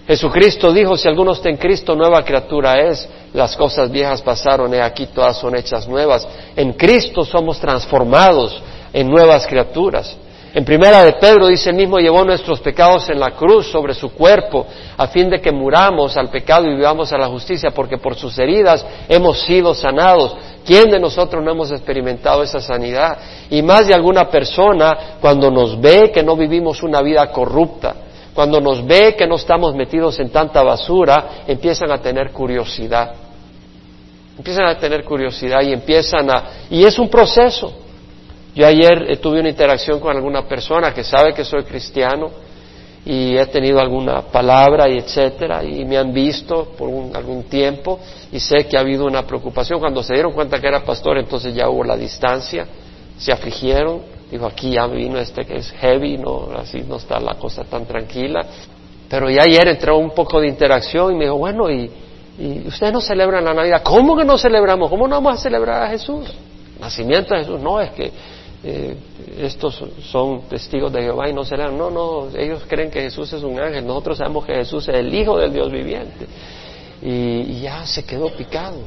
[0.06, 3.06] Jesucristo dijo, si alguno está en Cristo, nueva criatura es.
[3.34, 6.26] Las cosas viejas pasaron, y aquí todas son hechas nuevas.
[6.56, 8.62] En Cristo somos transformados
[8.92, 10.16] en nuevas criaturas.
[10.54, 14.12] En primera de Pedro dice el mismo llevó nuestros pecados en la cruz sobre su
[14.12, 18.14] cuerpo, a fin de que muramos al pecado y vivamos a la justicia, porque por
[18.14, 20.36] sus heridas hemos sido sanados.
[20.64, 23.18] ¿Quién de nosotros no hemos experimentado esa sanidad?
[23.50, 27.94] Y más de alguna persona, cuando nos ve que no vivimos una vida corrupta,
[28.34, 33.12] cuando nos ve que no estamos metidos en tanta basura, empiezan a tener curiosidad.
[34.38, 36.44] Empiezan a tener curiosidad y empiezan a...
[36.70, 37.87] Y es un proceso.
[38.58, 42.28] Yo ayer eh, tuve una interacción con alguna persona que sabe que soy cristiano
[43.06, 48.00] y he tenido alguna palabra y etcétera y me han visto por algún tiempo
[48.32, 49.78] y sé que ha habido una preocupación.
[49.78, 52.66] Cuando se dieron cuenta que era pastor, entonces ya hubo la distancia,
[53.16, 54.00] se afligieron.
[54.28, 57.86] Dijo, aquí ya vino este que es heavy, no, así no está la cosa tan
[57.86, 58.44] tranquila.
[59.08, 61.88] Pero ya ayer entró un poco de interacción y me dijo, bueno, y,
[62.36, 63.82] y ustedes no celebran la Navidad.
[63.84, 64.90] ¿Cómo que no celebramos?
[64.90, 66.28] ¿Cómo no vamos a celebrar a Jesús?
[66.80, 67.60] Nacimiento de Jesús.
[67.60, 68.12] No, es que
[68.64, 68.96] eh,
[69.38, 71.78] estos son testigos de Jehová y no serán.
[71.78, 73.86] No, no, ellos creen que Jesús es un ángel.
[73.86, 76.26] Nosotros sabemos que Jesús es el Hijo del Dios viviente.
[77.00, 78.78] Y, ya se quedó picado,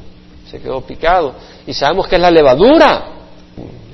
[0.49, 1.33] se quedó picado.
[1.65, 3.05] Y sabemos que es la levadura.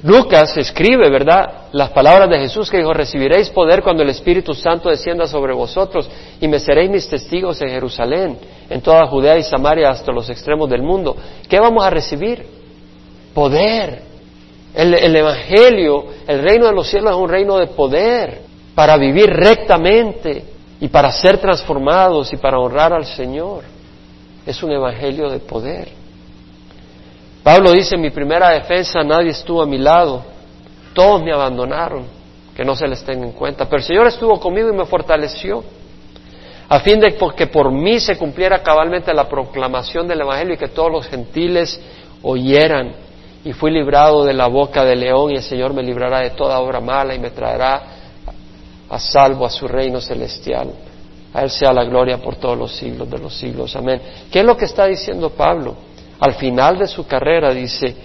[0.04, 1.68] Lucas escribe, ¿verdad?
[1.74, 6.10] Las palabras de Jesús que dijo, recibiréis poder cuando el Espíritu Santo descienda sobre vosotros
[6.40, 8.38] y me seréis mis testigos en Jerusalén,
[8.70, 11.16] en toda Judea y Samaria hasta los extremos del mundo.
[11.50, 12.46] ¿Qué vamos a recibir?
[13.34, 14.07] Poder
[14.78, 18.42] el, Evangelio, el reino de los cielos es un reino de poder
[18.76, 20.44] para vivir rectamente
[20.80, 23.64] y para ser transformados y para honrar al Señor.
[24.46, 25.90] Es un Evangelio de poder.
[27.42, 30.24] Pablo dice, en mi primera defensa nadie estuvo a mi lado,
[30.94, 32.06] todos me abandonaron,
[32.56, 35.64] que no se les tenga en cuenta, pero el Señor estuvo conmigo y me fortaleció,
[36.70, 40.68] a fin de que por mí se cumpliera cabalmente la proclamación del Evangelio y que
[40.68, 41.82] todos los gentiles
[42.22, 43.07] oyeran
[43.44, 46.60] y fui librado de la boca del león y el Señor me librará de toda
[46.60, 47.82] obra mala y me traerá
[48.90, 50.72] a salvo a su reino celestial.
[51.34, 53.76] A Él sea la gloria por todos los siglos de los siglos.
[53.76, 54.02] Amén.
[54.32, 55.76] ¿Qué es lo que está diciendo Pablo?
[56.20, 57.96] Al final de su carrera dice,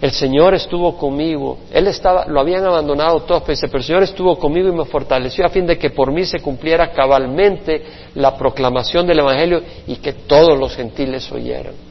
[0.00, 1.58] el Señor estuvo conmigo.
[1.72, 5.48] Él estaba, lo habían abandonado todos, pero el Señor estuvo conmigo y me fortaleció a
[5.48, 7.82] fin de que por mí se cumpliera cabalmente
[8.14, 11.87] la proclamación del Evangelio y que todos los gentiles oyeran.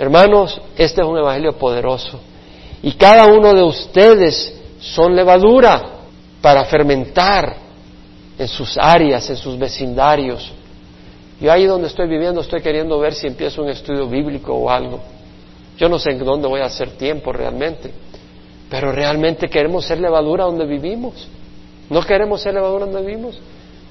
[0.00, 2.18] Hermanos, este es un Evangelio poderoso.
[2.82, 5.82] Y cada uno de ustedes son levadura
[6.40, 7.54] para fermentar
[8.38, 10.52] en sus áreas, en sus vecindarios.
[11.38, 15.00] Yo ahí donde estoy viviendo estoy queriendo ver si empiezo un estudio bíblico o algo.
[15.76, 17.92] Yo no sé en dónde voy a hacer tiempo realmente,
[18.70, 21.28] pero realmente queremos ser levadura donde vivimos.
[21.90, 23.38] No queremos ser levadura donde vivimos.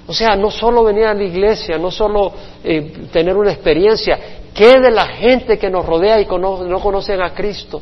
[0.10, 2.34] O sea, no solo venir a la iglesia, no solo
[2.64, 4.18] eh, tener una experiencia,
[4.56, 7.80] ¿qué de la gente que nos rodea y no conocen a Cristo?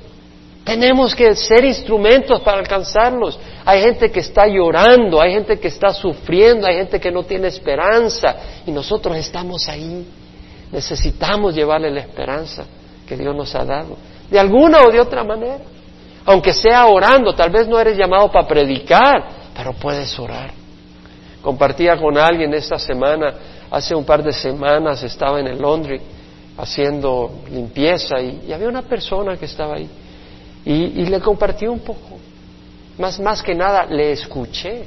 [0.66, 3.40] Tenemos que ser instrumentos para alcanzarlos.
[3.64, 7.48] Hay gente que está llorando, hay gente que está sufriendo, hay gente que no tiene
[7.48, 10.06] esperanza y nosotros estamos ahí.
[10.70, 12.66] Necesitamos llevarle la esperanza
[13.08, 13.96] que Dios nos ha dado,
[14.30, 15.64] de alguna o de otra manera.
[16.26, 20.57] Aunque sea orando, tal vez no eres llamado para predicar, pero puedes orar.
[21.42, 23.34] Compartía con alguien esta semana,
[23.70, 26.02] hace un par de semanas estaba en el laundry
[26.58, 29.90] haciendo limpieza y, había una persona que estaba ahí
[30.66, 32.18] y, le compartí un poco.
[32.98, 34.84] Más, más que nada le escuché.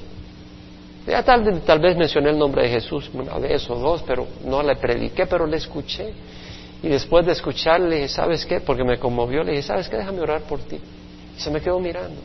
[1.07, 4.63] Ya tal, tal vez mencioné el nombre de Jesús una vez o dos, pero no
[4.63, 6.13] le prediqué, pero le escuché.
[6.83, 8.61] Y después de escucharle, ¿sabes qué?
[8.61, 9.97] Porque me conmovió, le dije, ¿sabes qué?
[9.97, 10.79] Déjame orar por ti.
[11.37, 12.21] Y se me quedó mirando.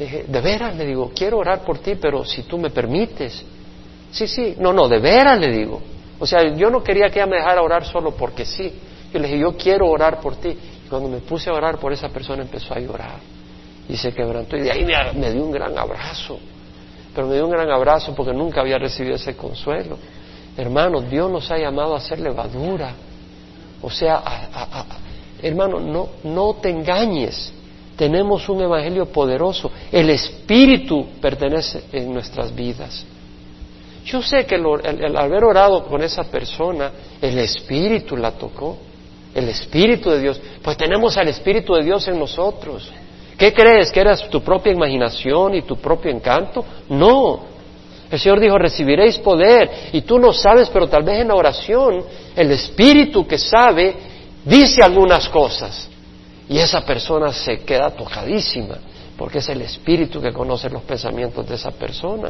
[0.00, 3.44] Dije, de veras, le digo, quiero orar por ti, pero si tú me permites.
[4.10, 5.80] Sí, sí, no, no, de veras, le digo.
[6.18, 8.72] O sea, yo no quería que ella me dejara orar solo porque sí.
[9.12, 10.48] Yo le dije, yo quiero orar por ti.
[10.48, 13.18] Y cuando me puse a orar por esa persona, empezó a llorar.
[13.88, 14.56] Y se quebrantó.
[14.56, 16.38] Y de ahí me, dio un gran abrazo.
[17.14, 19.98] Pero me dio un gran abrazo porque nunca había recibido ese consuelo.
[20.56, 22.94] Hermanos, Dios nos ha llamado a hacer levadura
[23.82, 24.22] o sea,
[25.42, 27.52] hermano, no, no te engañes.
[28.00, 29.70] Tenemos un evangelio poderoso.
[29.92, 33.04] El Espíritu pertenece en nuestras vidas.
[34.06, 38.78] Yo sé que el, haber orado con esa persona, el Espíritu la tocó.
[39.34, 40.40] El Espíritu de Dios.
[40.62, 42.90] Pues tenemos al Espíritu de Dios en nosotros.
[43.36, 43.90] ¿Qué crees?
[43.92, 46.64] ¿Que eras tu propia imaginación y tu propio encanto?
[46.88, 47.40] No.
[48.10, 49.90] El Señor dijo, recibiréis poder.
[49.92, 52.02] Y tú no sabes, pero tal vez en la oración
[52.34, 53.94] el Espíritu que sabe
[54.46, 55.89] dice algunas cosas.
[56.50, 58.76] Y esa persona se queda tocadísima,
[59.16, 62.28] porque es el Espíritu que conoce los pensamientos de esa persona.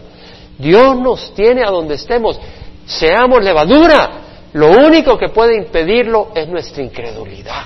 [0.58, 2.38] Dios nos tiene a donde estemos.
[2.84, 4.10] Seamos levadura.
[4.52, 7.64] Lo único que puede impedirlo es nuestra incredulidad.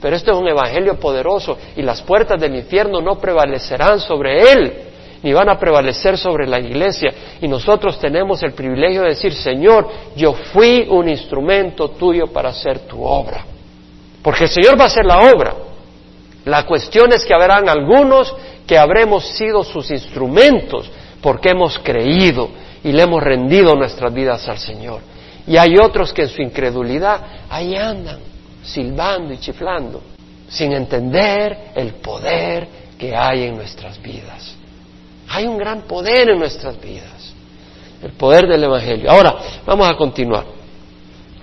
[0.00, 4.72] Pero esto es un evangelio poderoso y las puertas del infierno no prevalecerán sobre él
[5.24, 7.12] ni van a prevalecer sobre la iglesia.
[7.40, 12.80] Y nosotros tenemos el privilegio de decir, Señor, yo fui un instrumento tuyo para hacer
[12.80, 13.44] tu obra.
[14.22, 15.54] Porque el Señor va a hacer la obra.
[16.44, 18.34] La cuestión es que habrán algunos
[18.66, 20.90] que habremos sido sus instrumentos
[21.20, 22.50] porque hemos creído
[22.82, 25.00] y le hemos rendido nuestras vidas al Señor.
[25.46, 28.20] Y hay otros que en su incredulidad ahí andan,
[28.62, 30.02] silbando y chiflando,
[30.48, 32.68] sin entender el poder
[32.98, 34.54] que hay en nuestras vidas.
[35.28, 37.34] Hay un gran poder en nuestras vidas,
[38.02, 39.10] el poder del Evangelio.
[39.10, 40.61] Ahora, vamos a continuar.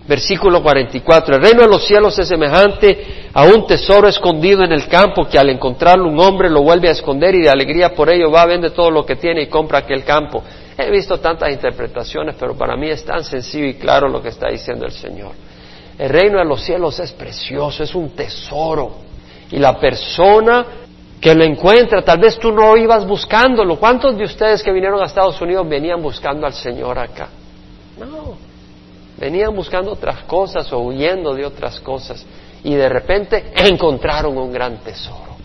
[0.10, 1.36] Versículo 44.
[1.36, 5.38] El reino de los cielos es semejante a un tesoro escondido en el campo que
[5.38, 8.72] al encontrarlo un hombre lo vuelve a esconder y de alegría por ello va, vende
[8.72, 10.44] todo lo que tiene y compra aquel campo.
[10.76, 14.50] He visto tantas interpretaciones, pero para mí es tan sencillo y claro lo que está
[14.50, 15.34] diciendo el Señor.
[15.96, 18.96] El reino de los cielos es precioso, es un tesoro.
[19.52, 20.66] Y la persona
[21.22, 22.02] que lo encuentra.
[22.02, 23.78] Tal vez tú no ibas buscándolo.
[23.78, 27.30] ¿Cuántos de ustedes que vinieron a Estados Unidos venían buscando al Señor acá?
[28.00, 28.49] No.
[29.20, 32.26] Venían buscando otras cosas o huyendo de otras cosas.
[32.64, 35.38] Y de repente encontraron un gran tesoro.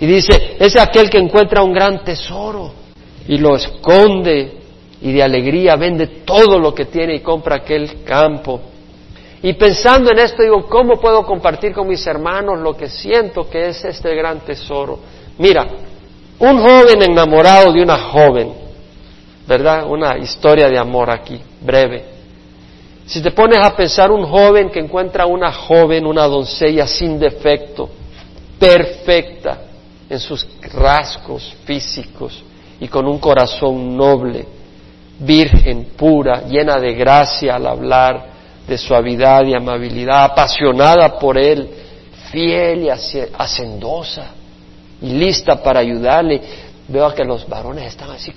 [0.00, 2.72] Y dice, es aquel que encuentra un gran tesoro
[3.28, 4.58] y lo esconde
[5.00, 8.60] y de alegría vende todo lo que tiene y compra aquel campo
[9.42, 13.68] y pensando en esto, digo, ¿cómo puedo compartir con mis hermanos lo que siento que
[13.68, 14.98] es este gran tesoro?
[15.38, 15.66] Mira,
[16.38, 18.52] un joven enamorado de una joven,
[19.46, 19.86] ¿verdad?
[19.88, 22.15] Una historia de amor aquí, breve.
[23.06, 27.88] Si te pones a pensar un joven que encuentra una joven, una doncella sin defecto,
[28.58, 29.58] perfecta
[30.10, 32.42] en sus rasgos físicos
[32.80, 34.44] y con un corazón noble,
[35.20, 38.26] virgen, pura, llena de gracia al hablar,
[38.66, 41.68] de suavidad y amabilidad, apasionada por Él,
[42.32, 44.32] fiel y hacendosa
[45.00, 46.42] y lista para ayudarle.
[46.88, 48.32] Veo que los varones están así.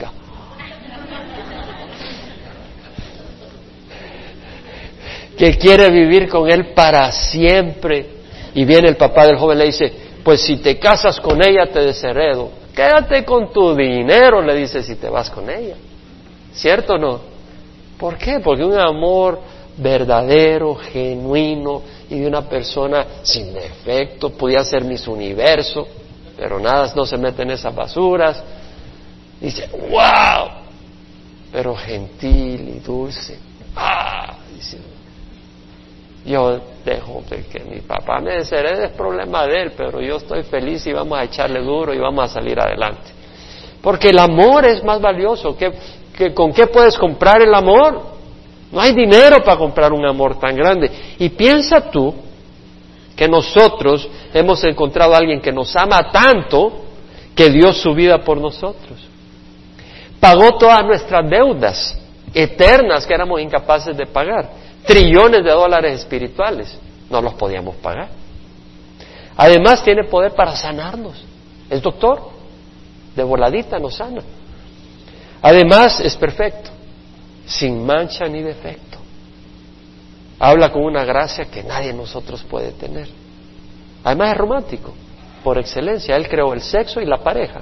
[5.40, 8.20] Que quiere vivir con Él para siempre.
[8.54, 11.68] Y viene el papá del joven y le dice, pues si te casas con ella
[11.72, 12.50] te desheredo.
[12.76, 15.76] Quédate con tu dinero, le dice si te vas con ella.
[16.52, 17.20] ¿Cierto o no?
[17.98, 18.40] ¿Por qué?
[18.40, 19.40] Porque un amor
[19.78, 25.88] verdadero, genuino y de una persona sin defecto, podía ser mis universo,
[26.38, 28.44] pero nada, no se mete en esas basuras.
[29.40, 30.50] Dice, wow,
[31.52, 33.40] pero gentil y dulce.
[33.76, 34.78] Ah, dice,
[36.30, 40.86] yo dejo que mi papá me desherede, es problema de él, pero yo estoy feliz
[40.86, 43.12] y vamos a echarle duro y vamos a salir adelante.
[43.82, 45.58] Porque el amor es más valioso.
[46.36, 48.02] con qué puedes comprar el amor?
[48.72, 50.92] No hay dinero para comprar un amor tan grande.
[51.18, 52.14] Y piensa tú
[53.16, 56.84] que nosotros hemos encontrado a alguien que nos ama tanto
[57.34, 59.00] que dio su vida por nosotros.
[60.20, 62.00] Pagó todas nuestras deudas
[62.34, 64.50] eternas que éramos incapaces de pagar.
[64.86, 66.78] Trillones de dólares espirituales.
[67.10, 68.10] No los podíamos pagar.
[69.38, 71.24] Además tiene poder para sanarnos.
[71.70, 72.30] Es doctor.
[73.16, 74.22] De voladita nos sana.
[75.42, 76.70] Además es perfecto
[77.50, 79.00] sin mancha ni defecto.
[80.40, 83.10] Habla con una gracia que nadie de nosotros puede tener.
[84.04, 84.94] Además es romántico,
[85.44, 86.16] por excelencia.
[86.16, 87.62] Él creó el sexo y la pareja.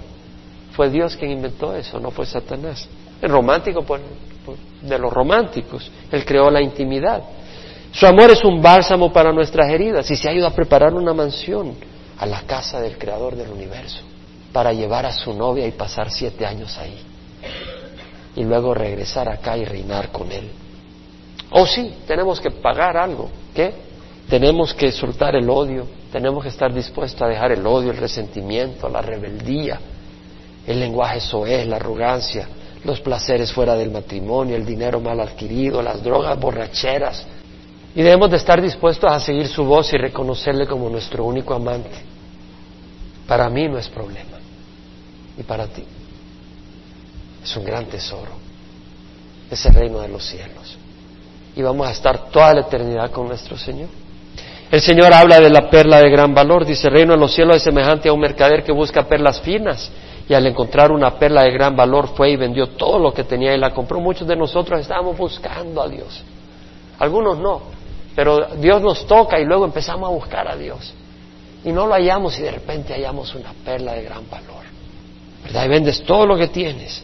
[0.74, 2.88] Fue Dios quien inventó eso, no fue Satanás.
[3.22, 3.86] Es romántico
[4.82, 5.90] de los románticos.
[6.12, 7.24] Él creó la intimidad.
[7.92, 11.14] Su amor es un bálsamo para nuestras heridas y se ha ido a preparar una
[11.14, 11.74] mansión
[12.20, 14.02] a la casa del Creador del universo
[14.52, 16.98] para llevar a su novia y pasar siete años ahí
[18.38, 20.50] y luego regresar acá y reinar con Él.
[21.50, 23.30] O oh, sí, tenemos que pagar algo.
[23.54, 23.74] ¿Qué?
[24.30, 28.90] Tenemos que soltar el odio, tenemos que estar dispuestos a dejar el odio, el resentimiento,
[28.90, 29.80] la rebeldía,
[30.68, 32.48] el lenguaje soez, la arrogancia,
[32.84, 37.26] los placeres fuera del matrimonio, el dinero mal adquirido, las drogas borracheras.
[37.96, 41.98] Y debemos de estar dispuestos a seguir su voz y reconocerle como nuestro único amante.
[43.28, 44.38] Para mí no es problema.
[45.38, 45.84] Y para ti.
[47.44, 48.32] Es un gran tesoro.
[49.50, 50.78] Es el reino de los cielos.
[51.56, 53.90] Y vamos a estar toda la eternidad con nuestro Señor.
[54.70, 56.66] El Señor habla de la perla de gran valor.
[56.66, 59.90] Dice, reino de los cielos es semejante a un mercader que busca perlas finas.
[60.30, 63.54] Y al encontrar una perla de gran valor fue y vendió todo lo que tenía
[63.56, 64.00] y la compró.
[64.00, 66.22] Muchos de nosotros estábamos buscando a Dios.
[67.00, 67.62] Algunos no.
[68.16, 70.94] Pero Dios nos toca y luego empezamos a buscar a Dios.
[71.64, 74.66] Y no lo hallamos y de repente hallamos una perla de gran valor.
[75.44, 75.66] ¿Verdad?
[75.66, 77.04] Y vendes todo lo que tienes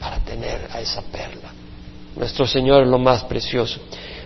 [0.00, 1.50] para tener a esa perla.
[2.16, 3.80] Nuestro Señor es lo más precioso.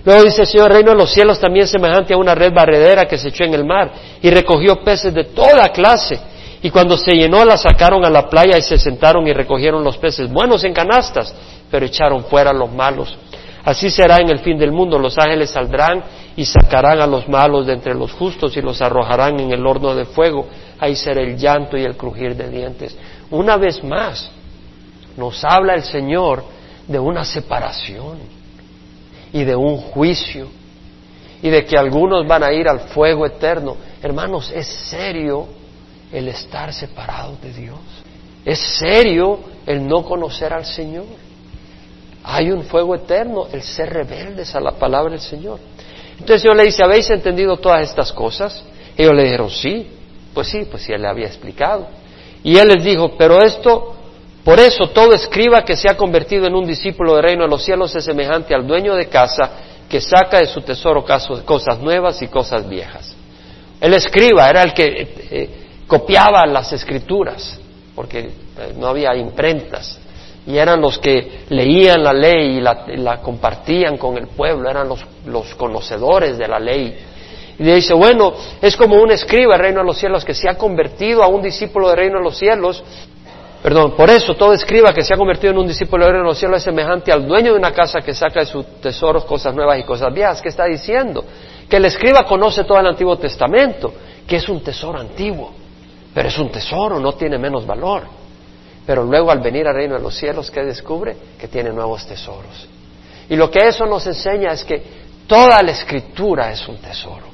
[0.04, 3.18] Luego dice el Señor, reino de los cielos también semejante a una red barredera que
[3.18, 3.92] se echó en el mar
[4.22, 6.18] y recogió peces de toda clase.
[6.62, 9.96] Y cuando se llenó la sacaron a la playa y se sentaron y recogieron los
[9.96, 11.34] peces buenos en canastas,
[11.70, 13.16] pero echaron fuera los malos.
[13.64, 14.98] Así será en el fin del mundo.
[14.98, 16.02] Los ángeles saldrán
[16.36, 19.94] y sacarán a los malos de entre los justos y los arrojarán en el horno
[19.94, 20.46] de fuego.
[20.80, 22.96] Ahí será el llanto y el crujir de dientes.
[23.30, 24.30] Una vez más,
[25.16, 26.44] nos habla el Señor
[26.86, 28.18] de una separación
[29.32, 30.48] y de un juicio
[31.42, 33.76] y de que algunos van a ir al fuego eterno.
[34.02, 35.57] Hermanos, es serio
[36.12, 37.78] el estar separados de Dios.
[38.44, 41.06] Es serio el no conocer al Señor.
[42.24, 45.58] Hay un fuego eterno, el ser rebeldes a la palabra del Señor.
[46.18, 48.64] Entonces yo le dice, ¿habéis entendido todas estas cosas?
[48.96, 49.86] Ellos le dijeron, sí,
[50.34, 51.86] pues sí, pues sí, él le había explicado.
[52.42, 53.94] Y él les dijo, pero esto
[54.48, 57.62] por eso todo escriba que se ha convertido en un discípulo del reino de los
[57.62, 59.50] cielos es semejante al dueño de casa
[59.90, 61.04] que saca de su tesoro
[61.44, 63.14] cosas nuevas y cosas viejas.
[63.78, 67.58] El escriba era el que eh, eh, copiaba las escrituras,
[67.96, 69.98] porque eh, no había imprentas,
[70.46, 75.54] y eran los que leían la ley y la, compartían con el pueblo, eran los,
[75.56, 76.96] conocedores de la ley.
[77.58, 80.54] Y dice, bueno, es como un escriba del reino de los cielos que se ha
[80.54, 82.84] convertido a un discípulo del reino de los cielos
[83.62, 86.58] Perdón, por eso todo escriba que se ha convertido en un discípulo de los cielos
[86.58, 89.82] es semejante al dueño de una casa que saca de sus tesoros cosas nuevas y
[89.82, 90.40] cosas viejas.
[90.40, 91.24] ¿Qué está diciendo?
[91.68, 93.92] Que el escriba conoce todo el Antiguo Testamento,
[94.28, 95.52] que es un tesoro antiguo,
[96.14, 98.04] pero es un tesoro, no tiene menos valor.
[98.86, 101.16] Pero luego al venir al reino de los cielos, ¿qué descubre?
[101.38, 102.66] Que tiene nuevos tesoros.
[103.28, 104.82] Y lo que eso nos enseña es que
[105.26, 107.26] toda la escritura es un tesoro.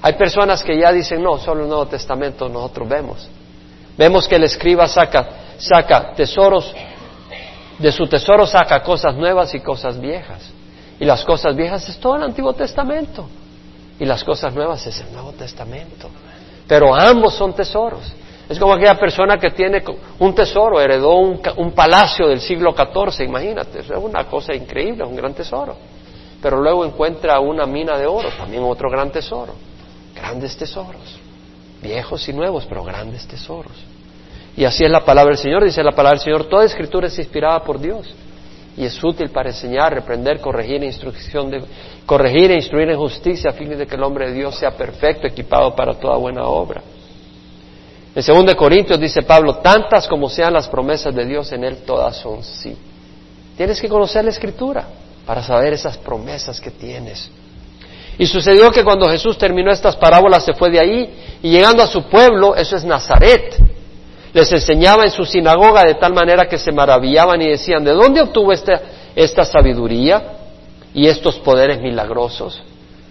[0.00, 3.28] Hay personas que ya dicen, no, solo el Nuevo Testamento nosotros vemos.
[3.96, 6.72] Vemos que el escriba saca, saca tesoros,
[7.78, 10.42] de su tesoro saca cosas nuevas y cosas viejas.
[11.00, 13.28] Y las cosas viejas es todo el Antiguo Testamento.
[13.98, 16.08] Y las cosas nuevas es el Nuevo Testamento.
[16.66, 18.12] Pero ambos son tesoros.
[18.48, 19.82] Es como aquella persona que tiene
[20.18, 25.32] un tesoro, heredó un, palacio del siglo XIV, imagínate, es una cosa increíble, un gran
[25.32, 25.76] tesoro.
[26.42, 29.54] Pero luego encuentra una mina de oro, también otro gran tesoro.
[30.14, 31.20] Grandes tesoros.
[31.82, 33.72] viejos y nuevos, pero grandes tesoros.
[34.56, 37.18] Y así es la palabra del Señor, dice la palabra del Señor, toda escritura es
[37.18, 38.14] inspirada por Dios
[38.76, 41.62] y es útil para enseñar, reprender, corregir e instrucción de,
[42.06, 45.26] corregir e instruir en justicia a fin de que el hombre de Dios sea perfecto,
[45.26, 46.82] equipado para toda buena obra.
[48.14, 52.16] En 2 Corintios dice Pablo, tantas como sean las promesas de Dios en él, todas
[52.16, 52.76] son sí.
[53.56, 54.86] Tienes que conocer la escritura
[55.26, 57.30] para saber esas promesas que tienes.
[58.18, 61.86] Y sucedió que cuando Jesús terminó estas parábolas se fue de ahí y llegando a
[61.86, 63.56] su pueblo, eso es Nazaret,
[64.34, 68.20] les enseñaba en su sinagoga de tal manera que se maravillaban y decían, ¿de dónde
[68.20, 70.22] obtuvo esta, sabiduría
[70.92, 72.60] y estos poderes milagrosos?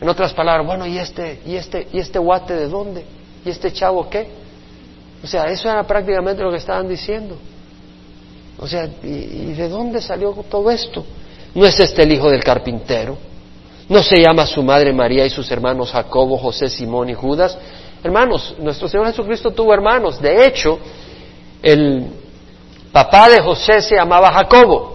[0.01, 3.05] En otras palabras, bueno, ¿y este, y este, y este guate de dónde?
[3.45, 4.27] ¿Y este chavo qué?
[5.23, 7.37] O sea, eso era prácticamente lo que estaban diciendo.
[8.59, 11.05] O sea, ¿y, de dónde salió todo esto?
[11.55, 13.17] ¿No es este el hijo del carpintero?
[13.87, 17.57] ¿No se llama su madre María y sus hermanos Jacobo, José, Simón y Judas?
[18.03, 20.21] Hermanos, nuestro Señor Jesucristo tuvo hermanos.
[20.21, 20.79] De hecho,
[21.63, 22.05] el
[22.91, 24.91] papá de José se llamaba Jacobo.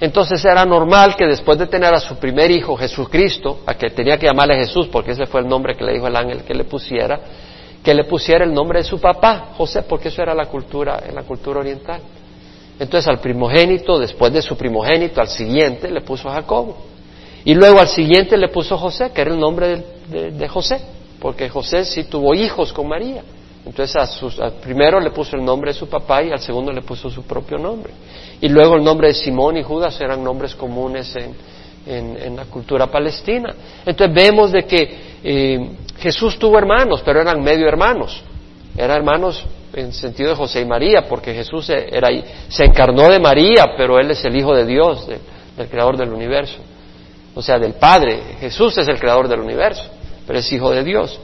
[0.00, 4.18] Entonces era normal que después de tener a su primer hijo, Jesucristo, a que tenía
[4.18, 6.64] que llamarle Jesús, porque ese fue el nombre que le dijo el ángel que le
[6.64, 7.20] pusiera,
[7.84, 11.14] que le pusiera el nombre de su papá, José, porque eso era la cultura, en
[11.14, 12.00] la cultura oriental.
[12.78, 16.78] Entonces al primogénito, después de su primogénito, al siguiente le puso Jacobo.
[17.44, 20.80] Y luego al siguiente le puso José, que era el nombre de José,
[21.20, 23.22] porque José sí tuvo hijos con María.
[23.64, 27.10] Entonces al primero le puso el nombre de su papá y al segundo le puso
[27.10, 27.92] su propio nombre.
[28.40, 33.54] Y luego el nombre de Simón y Judas eran nombres comunes en, la cultura palestina.
[33.84, 38.22] Entonces vemos de que eh, Jesús tuvo hermanos, pero eran medio hermanos.
[38.76, 42.08] Eran hermanos en sentido de José y María, porque Jesús era,
[42.48, 45.06] se encarnó de María, pero Él es el Hijo de Dios,
[45.56, 46.58] del Creador del universo.
[47.34, 48.20] O sea, del Padre.
[48.40, 49.84] Jesús es el Creador del universo,
[50.26, 51.18] pero es Hijo de Dios.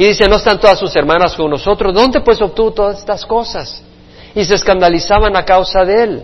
[0.00, 1.92] Y dice, ¿no están todas sus hermanas con nosotros?
[1.92, 3.82] ¿Dónde pues obtuvo todas estas cosas?
[4.34, 6.22] Y se escandalizaban a causa de él.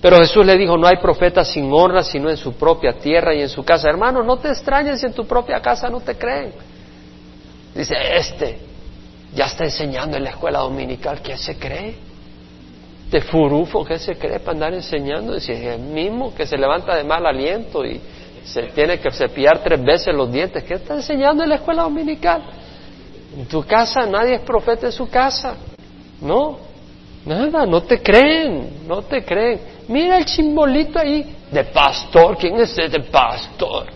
[0.00, 3.40] Pero Jesús le dijo, no hay profeta sin honra sino en su propia tierra y
[3.42, 3.88] en su casa.
[3.88, 6.52] Hermano, no te extrañes si en tu propia casa no te creen.
[7.72, 8.58] Dice, este
[9.32, 11.94] ya está enseñando en la escuela dominical, ¿qué se cree?
[13.08, 15.34] De furufo, ¿qué se cree para andar enseñando?
[15.34, 18.00] Dice, el mismo que se levanta de mal aliento y
[18.42, 20.64] se tiene que cepillar tres veces los dientes.
[20.64, 22.42] ¿Qué está enseñando en la escuela dominical?
[23.36, 25.56] En tu casa nadie es profeta en su casa.
[26.20, 26.58] No,
[27.24, 29.60] nada, no te creen, no te creen.
[29.88, 32.36] Mira el simbolito ahí de pastor.
[32.36, 33.86] ¿Quién es ese pastor?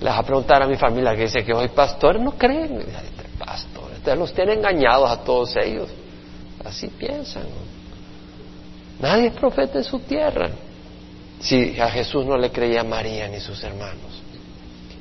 [0.00, 2.80] Les voy a preguntar a mi familia que dice que soy pastor, no creen.
[2.80, 5.88] Este pastor, ustedes los tienen engañados a todos ellos.
[6.64, 7.44] Así piensan.
[9.00, 10.50] Nadie es profeta en su tierra.
[11.40, 14.22] Si a Jesús no le creía María ni sus hermanos.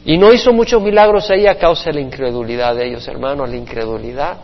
[0.05, 3.49] Y no hizo muchos milagros ahí a causa de la incredulidad de ellos, hermanos.
[3.49, 4.37] La incredulidad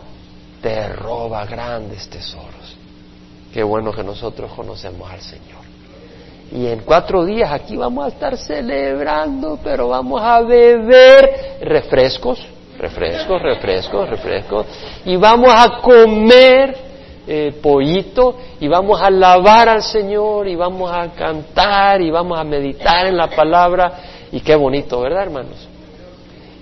[0.60, 2.76] te roba grandes tesoros.
[3.52, 5.62] Qué bueno que nosotros conocemos al Señor.
[6.52, 12.44] Y en cuatro días aquí vamos a estar celebrando, pero vamos a beber refrescos,
[12.78, 14.66] refrescos, refrescos, refrescos.
[15.04, 16.76] Y vamos a comer
[17.26, 22.42] eh, pollito y vamos a alabar al Señor y vamos a cantar y vamos a
[22.42, 23.92] meditar en la palabra
[24.32, 25.68] y qué bonito, ¿verdad, hermanos?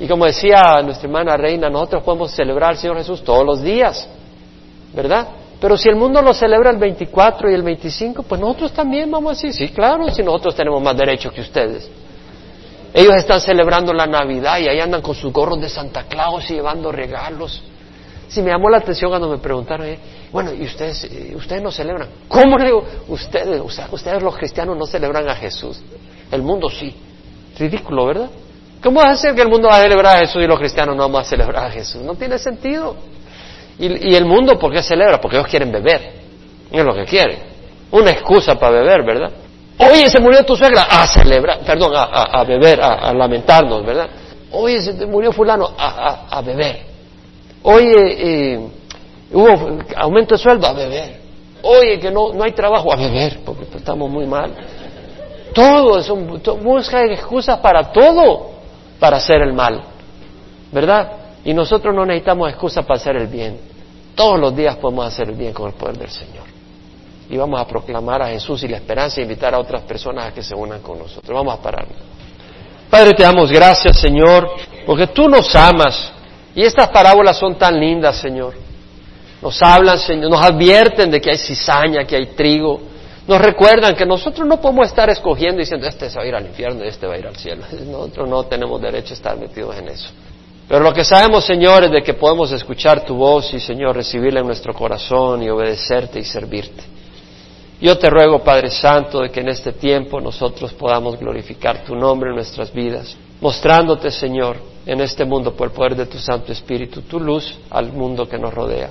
[0.01, 4.09] Y como decía nuestra hermana Reina, nosotros podemos celebrar al Señor Jesús todos los días,
[4.95, 5.29] ¿verdad?
[5.61, 9.33] Pero si el mundo lo celebra el 24 y el 25, pues nosotros también vamos
[9.33, 11.89] a decir, sí, claro, si nosotros tenemos más derechos que ustedes.
[12.95, 16.55] Ellos están celebrando la Navidad y ahí andan con sus gorros de Santa Claus y
[16.55, 17.63] llevando regalos.
[18.27, 19.99] Si me llamó la atención cuando me preguntaron, eh,
[20.33, 22.09] bueno, ¿y ustedes, eh, ustedes no celebran?
[22.27, 22.85] ¿Cómo le digo?
[23.09, 25.83] Ustedes, o sea, ustedes los cristianos no celebran a Jesús.
[26.31, 26.95] El mundo sí.
[27.61, 28.31] Ridículo, ¿verdad?
[28.83, 30.97] ¿Cómo va a ser que el mundo va a celebrar a Jesús y los cristianos
[30.97, 32.01] no vamos a celebrar a Jesús?
[32.01, 32.97] No tiene sentido.
[33.79, 35.21] Y, el mundo, ¿por qué celebra?
[35.21, 36.13] Porque ellos quieren beber.
[36.71, 37.39] Es lo que quieren.
[37.91, 39.31] Una excusa para beber, ¿verdad?
[39.79, 40.87] Oye, se murió tu suegra.
[40.89, 44.09] A celebrar, perdón, a, beber, a, lamentarnos, ¿verdad?
[44.53, 45.71] Oye, se murió fulano.
[45.79, 46.81] A, beber.
[47.63, 47.95] Oye,
[48.55, 48.61] eh,
[49.33, 50.67] hubo aumento de sueldo.
[50.67, 51.21] A beber.
[51.63, 52.93] Oye, que no, no hay trabajo.
[52.93, 54.51] A beber, porque estamos muy mal.
[55.53, 58.51] Todo, eso, busca excusas para todo,
[58.99, 59.83] para hacer el mal,
[60.73, 61.13] ¿verdad?
[61.45, 63.59] Y nosotros no necesitamos excusas para hacer el bien.
[64.15, 66.45] Todos los días podemos hacer el bien con el poder del Señor.
[67.29, 70.35] Y vamos a proclamar a Jesús y la esperanza e invitar a otras personas a
[70.35, 71.33] que se unan con nosotros.
[71.33, 71.87] Vamos a parar.
[72.91, 74.51] Padre, te damos gracias, Señor,
[74.85, 76.13] porque tú nos amas.
[76.55, 78.55] Y estas parábolas son tan lindas, Señor.
[79.41, 82.81] Nos hablan, Señor, nos advierten de que hay cizaña, que hay trigo,
[83.31, 86.47] nos recuerdan que nosotros no podemos estar escogiendo diciendo este se va a ir al
[86.47, 87.63] infierno y este va a ir al cielo.
[87.87, 90.09] Nosotros no tenemos derecho a estar metidos en eso.
[90.67, 94.41] Pero lo que sabemos, Señor, es de que podemos escuchar tu voz y, Señor, recibirla
[94.41, 96.83] en nuestro corazón y obedecerte y servirte.
[97.81, 102.31] Yo te ruego, Padre Santo, de que en este tiempo nosotros podamos glorificar tu nombre
[102.31, 107.03] en nuestras vidas, mostrándote, Señor, en este mundo por el poder de tu Santo Espíritu,
[107.03, 108.91] tu luz al mundo que nos rodea,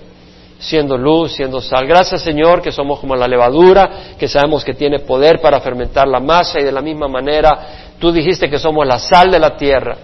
[0.60, 1.88] siendo luz, siendo sal.
[1.88, 6.20] Gracias, Señor, que somos como la levadura, que sabemos que tiene poder para fermentar la
[6.20, 9.98] masa y de la misma manera tú dijiste que somos la sal de la tierra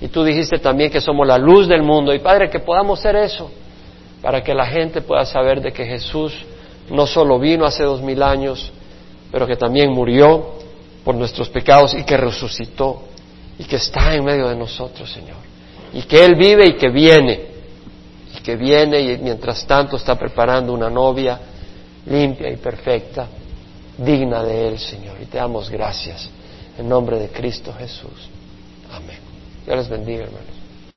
[0.00, 2.12] y tú dijiste también que somos la luz del mundo.
[2.12, 3.50] Y Padre, que podamos ser eso,
[4.20, 6.34] para que la gente pueda saber de que Jesús
[6.90, 8.72] no solo vino hace dos mil años,
[9.30, 10.54] pero que también murió
[11.04, 13.02] por nuestros pecados y que resucitó
[13.58, 15.36] y que está en medio de nosotros, Señor.
[15.92, 17.51] Y que Él vive y que viene.
[18.42, 21.38] Que viene y mientras tanto está preparando una novia
[22.06, 23.26] limpia y perfecta,
[23.96, 25.16] digna de Él, Señor.
[25.20, 26.28] Y te damos gracias
[26.78, 28.28] en nombre de Cristo Jesús.
[28.92, 29.18] Amén.
[29.64, 30.51] Dios les bendiga, hermano.